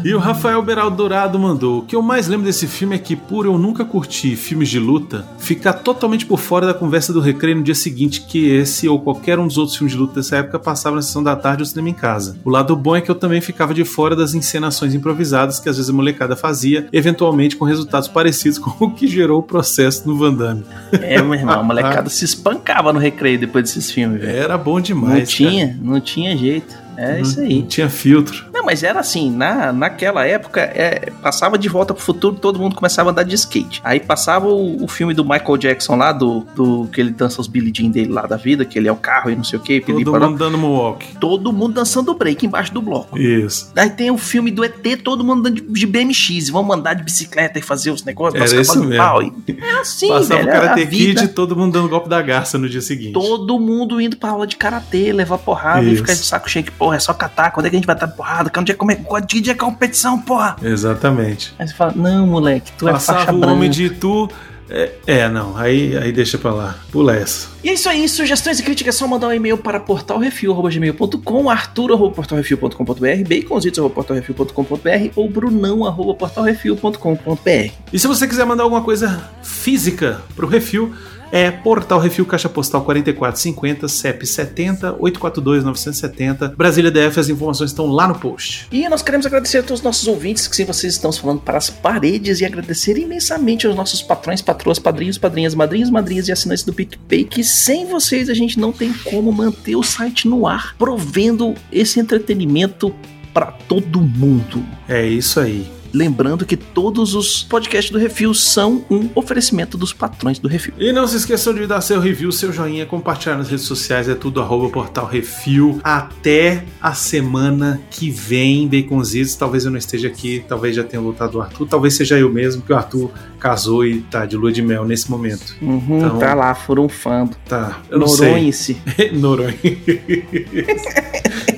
E 0.06 0.14
o 0.14 0.18
Rafael 0.20 0.62
Beral 0.62 0.88
Dourado 0.88 1.36
mandou: 1.36 1.80
O 1.80 1.82
que 1.82 1.96
eu 1.96 2.00
mais 2.00 2.28
lembro 2.28 2.46
desse 2.46 2.68
filme 2.68 2.94
é 2.94 2.98
que, 2.98 3.16
por 3.16 3.44
eu 3.44 3.58
nunca 3.58 3.84
curtir 3.84 4.36
filmes 4.36 4.68
de 4.68 4.78
luta, 4.78 5.26
ficar 5.36 5.72
totalmente 5.72 6.24
por 6.24 6.38
fora 6.38 6.64
da 6.64 6.72
conversa 6.72 7.12
do 7.12 7.18
recreio 7.18 7.56
no 7.56 7.64
dia 7.64 7.74
seguinte, 7.74 8.20
que 8.20 8.48
esse 8.48 8.88
ou 8.88 9.00
qualquer 9.00 9.36
um 9.40 9.48
dos 9.48 9.58
outros 9.58 9.76
filmes 9.76 9.94
de 9.94 9.98
luta 9.98 10.14
dessa 10.14 10.36
época 10.36 10.60
passava 10.60 10.94
na 10.94 11.02
sessão 11.02 11.24
da 11.24 11.34
tarde 11.34 11.62
ou 11.62 11.66
cinema 11.66 11.88
em 11.88 11.92
casa. 11.92 12.38
O 12.44 12.50
lado 12.50 12.76
bom 12.76 12.94
é 12.94 13.00
que 13.00 13.10
eu 13.10 13.16
também 13.16 13.40
ficava 13.40 13.74
de 13.74 13.84
fora 13.84 14.14
das 14.14 14.32
encenações 14.32 14.94
improvisadas 14.94 15.58
que 15.58 15.68
às 15.68 15.76
vezes 15.76 15.90
a 15.90 15.92
molecada 15.92 16.36
fazia, 16.36 16.86
eventualmente 16.92 17.56
com 17.56 17.64
resultados 17.64 18.06
parecidos 18.06 18.60
com 18.62 18.84
o 18.84 18.90
que 18.92 19.08
gerou 19.08 19.40
o 19.40 19.42
processo 19.42 20.06
no 20.06 20.16
Van 20.16 20.32
Damme. 20.32 20.64
É, 20.92 21.20
meu 21.20 21.34
irmão, 21.34 21.58
a 21.58 21.64
molecada 21.64 22.08
se 22.08 22.24
espancava 22.24 22.92
no 22.92 23.00
recreio 23.00 23.40
depois 23.40 23.64
desses 23.64 23.90
filmes, 23.90 24.20
velho. 24.20 24.38
Era 24.38 24.56
bom 24.56 24.80
demais. 24.80 25.18
Não 25.18 25.26
tinha, 25.26 25.66
cara. 25.66 25.78
não 25.82 26.00
tinha 26.00 26.36
jeito. 26.36 26.85
É 26.96 27.14
não, 27.14 27.20
isso 27.20 27.40
aí. 27.40 27.60
Não 27.60 27.66
tinha 27.66 27.88
filtro. 27.88 28.46
Não, 28.52 28.64
mas 28.64 28.82
era 28.82 29.00
assim, 29.00 29.30
na, 29.30 29.72
naquela 29.72 30.26
época, 30.26 30.60
é, 30.60 31.10
passava 31.22 31.58
de 31.58 31.68
volta 31.68 31.94
pro 31.94 32.02
futuro, 32.02 32.36
todo 32.36 32.58
mundo 32.58 32.74
começava 32.74 33.10
a 33.10 33.12
andar 33.12 33.22
de 33.22 33.34
skate. 33.34 33.80
Aí 33.84 34.00
passava 34.00 34.48
o, 34.48 34.84
o 34.84 34.88
filme 34.88 35.14
do 35.14 35.24
Michael 35.24 35.56
Jackson 35.56 35.96
lá, 35.96 36.12
do, 36.12 36.46
do 36.54 36.88
que 36.92 37.00
ele 37.00 37.10
dança 37.10 37.40
os 37.40 37.46
Billy 37.46 37.72
Jean 37.74 37.90
dele 37.90 38.12
lá 38.12 38.22
da 38.22 38.36
vida, 38.36 38.64
que 38.64 38.78
ele 38.78 38.88
é 38.88 38.92
o 38.92 38.96
carro 38.96 39.30
e 39.30 39.36
não 39.36 39.44
sei 39.44 39.58
o 39.58 39.62
que. 39.62 39.80
Todo 39.80 39.94
mundo 39.94 40.12
parou. 40.12 40.32
dando 40.34 40.58
moonwalk. 40.58 41.06
Todo 41.20 41.52
mundo 41.52 41.74
dançando 41.74 42.14
break 42.14 42.46
embaixo 42.46 42.72
do 42.72 42.82
bloco. 42.82 43.18
Isso. 43.18 43.72
Aí 43.76 43.90
tem 43.90 44.10
o 44.10 44.18
filme 44.18 44.50
do 44.50 44.64
ET, 44.64 44.74
todo 45.02 45.24
mundo 45.24 45.40
andando 45.40 45.54
de, 45.56 45.62
de 45.62 45.86
BMX, 45.86 46.48
vamos 46.50 46.76
andar 46.76 46.94
de 46.94 47.02
bicicleta 47.02 47.58
e 47.58 47.62
fazer 47.62 47.90
os 47.90 48.04
negócios. 48.04 48.52
Era 48.52 48.60
isso 48.60 48.78
mesmo. 48.80 48.96
Pau. 48.96 49.22
E, 49.22 49.32
é 49.60 49.80
assim, 49.80 50.08
Passava 50.08 50.42
velho, 50.42 50.48
o 50.48 50.52
Karate 50.52 50.86
Kid 50.86 51.24
e 51.24 51.28
todo 51.28 51.56
mundo 51.56 51.72
dando 51.72 51.88
golpe 51.88 52.08
da 52.08 52.20
garça 52.22 52.58
no 52.58 52.68
dia 52.68 52.80
seguinte. 52.80 53.12
Todo 53.12 53.58
mundo 53.58 54.00
indo 54.00 54.16
pra 54.16 54.30
aula 54.30 54.46
de 54.46 54.56
Karatê, 54.56 55.12
levar 55.12 55.38
porrada 55.38 55.82
isso. 55.82 55.94
e 55.94 55.96
ficar 55.96 56.14
de 56.14 56.18
saco 56.20 56.48
cheio 56.48 56.64
que, 56.64 56.70
porra, 56.70 56.85
é 56.92 56.98
só 56.98 57.14
catar, 57.14 57.50
quando 57.50 57.66
é 57.66 57.70
que 57.70 57.76
a 57.76 57.78
gente 57.78 57.86
vai 57.86 57.96
estar 57.96 58.08
porrada? 58.08 58.50
Quando 58.50 58.70
é, 58.70 58.74
como 58.74 58.92
é, 58.92 58.96
quando 58.96 59.26
é 59.48 59.54
competição, 59.54 60.20
porra? 60.20 60.56
Exatamente. 60.62 61.54
Aí 61.58 61.66
você 61.66 61.74
fala, 61.74 61.92
não, 61.94 62.26
moleque, 62.26 62.72
tu 62.78 62.86
Passava 62.86 63.20
é 63.20 63.24
faixa 63.24 63.36
o 63.36 63.40
branca. 63.40 63.54
homem 63.54 63.70
de 63.70 63.90
tu. 63.90 64.28
É, 64.68 64.90
é, 65.06 65.28
não, 65.28 65.56
aí, 65.56 65.96
aí 65.96 66.10
deixa 66.10 66.36
pra 66.38 66.52
lá. 66.52 66.74
Pula 66.90 67.14
essa. 67.16 67.46
E 67.62 67.68
é 67.68 67.74
isso 67.74 67.88
aí, 67.88 68.08
sugestões 68.08 68.58
e 68.58 68.64
críticas 68.64 68.96
é 68.96 68.98
só 68.98 69.06
mandar 69.06 69.28
um 69.28 69.32
e-mail 69.32 69.56
para 69.56 69.78
portalrefil.gmail.com, 69.78 71.48
arthur.portalrefil.com.br, 71.48 73.28
baconzitos.portalrefil.com.br 73.28 75.10
ou 75.14 75.30
brunão.portalrefil.com.br. 75.30 77.72
E 77.92 77.98
se 77.98 78.06
você 78.06 78.26
quiser 78.26 78.44
mandar 78.44 78.64
alguma 78.64 78.82
coisa 78.82 79.30
física 79.42 80.20
pro 80.34 80.48
Refil, 80.48 80.94
é 81.30 81.50
Portal 81.50 81.98
Refil 81.98 82.24
Caixa 82.24 82.48
Postal 82.48 82.82
4450 82.82 83.88
CEP 83.88 84.26
70 84.26 84.92
842 84.98 85.64
970 85.64 86.54
Brasília 86.56 86.90
DF. 86.90 87.20
As 87.20 87.28
informações 87.28 87.70
estão 87.70 87.86
lá 87.86 88.08
no 88.08 88.18
post. 88.18 88.68
E 88.70 88.88
nós 88.88 89.02
queremos 89.02 89.26
agradecer 89.26 89.58
a 89.58 89.62
todos 89.62 89.80
os 89.80 89.84
nossos 89.84 90.06
ouvintes 90.06 90.46
que 90.46 90.56
sim, 90.56 90.64
vocês 90.64 90.92
estão 90.92 91.12
falando 91.12 91.40
para 91.40 91.58
as 91.58 91.70
paredes 91.70 92.40
e 92.40 92.44
agradecer 92.44 92.96
imensamente 92.98 93.66
aos 93.66 93.76
nossos 93.76 94.02
patrões, 94.02 94.42
patroas, 94.42 94.78
padrinhos, 94.78 95.18
padrinhas, 95.18 95.54
madrinhos, 95.54 95.90
madrinhas 95.90 96.28
e 96.28 96.32
assinantes 96.32 96.64
do 96.64 96.72
PicPay 96.72 97.24
que 97.24 97.42
sem 97.42 97.86
vocês 97.86 98.28
a 98.28 98.34
gente 98.34 98.58
não 98.58 98.72
tem 98.72 98.92
como 99.04 99.32
manter 99.32 99.76
o 99.76 99.82
site 99.82 100.28
no 100.28 100.46
ar, 100.46 100.74
provendo 100.78 101.54
esse 101.72 102.00
entretenimento 102.00 102.94
para 103.32 103.46
todo 103.46 104.00
mundo. 104.00 104.64
É 104.88 105.06
isso 105.06 105.40
aí. 105.40 105.66
Lembrando 105.92 106.44
que 106.44 106.56
todos 106.56 107.14
os 107.14 107.42
podcasts 107.42 107.90
do 107.90 107.98
Refil 107.98 108.34
são 108.34 108.84
um 108.90 109.08
oferecimento 109.14 109.78
dos 109.78 109.92
patrões 109.92 110.38
do 110.38 110.48
Refil. 110.48 110.74
E 110.78 110.92
não 110.92 111.06
se 111.06 111.16
esqueçam 111.16 111.54
de 111.54 111.66
dar 111.66 111.80
seu 111.80 112.00
review, 112.00 112.30
seu 112.32 112.52
joinha, 112.52 112.86
compartilhar 112.86 113.36
nas 113.36 113.48
redes 113.48 113.64
sociais, 113.64 114.08
é 114.08 114.14
tudo 114.14 114.40
arroba 114.40 114.68
portal 114.68 115.06
Refil. 115.06 115.80
Até 115.82 116.64
a 116.80 116.94
semana 116.94 117.80
que 117.90 118.10
vem, 118.10 118.68
Baconzitos. 118.68 119.34
Talvez 119.34 119.64
eu 119.64 119.70
não 119.70 119.78
esteja 119.78 120.08
aqui, 120.08 120.44
talvez 120.48 120.76
já 120.76 120.84
tenha 120.84 121.02
voltado 121.02 121.38
o 121.38 121.40
Arthur, 121.40 121.66
talvez 121.66 121.94
seja 121.94 122.18
eu 122.18 122.30
mesmo, 122.30 122.62
que 122.62 122.72
o 122.72 122.76
Arthur 122.76 123.10
casou 123.38 123.84
e 123.84 124.00
tá 124.00 124.26
de 124.26 124.36
lua 124.36 124.52
de 124.52 124.62
mel 124.62 124.84
nesse 124.84 125.10
momento. 125.10 125.54
Uhum, 125.60 125.98
então, 125.98 126.18
tá 126.18 126.34
lá, 126.34 126.54
furunfando. 126.54 127.36
Tá, 127.48 127.80
eu 127.90 127.98
não 127.98 128.08
sei. 128.08 128.28
Noronha-se. 128.28 128.76
Noronha. 129.12 129.54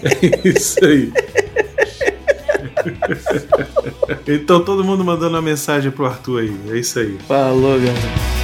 é 0.04 0.48
isso 0.48 0.84
aí. 0.84 1.12
Então 4.26 4.64
todo 4.64 4.84
mundo 4.84 5.04
mandando 5.04 5.34
uma 5.36 5.42
mensagem 5.42 5.90
pro 5.90 6.06
Arthur 6.06 6.40
aí. 6.40 6.56
É 6.70 6.78
isso 6.78 6.98
aí. 6.98 7.18
Falou, 7.26 7.78
galera. 7.78 8.37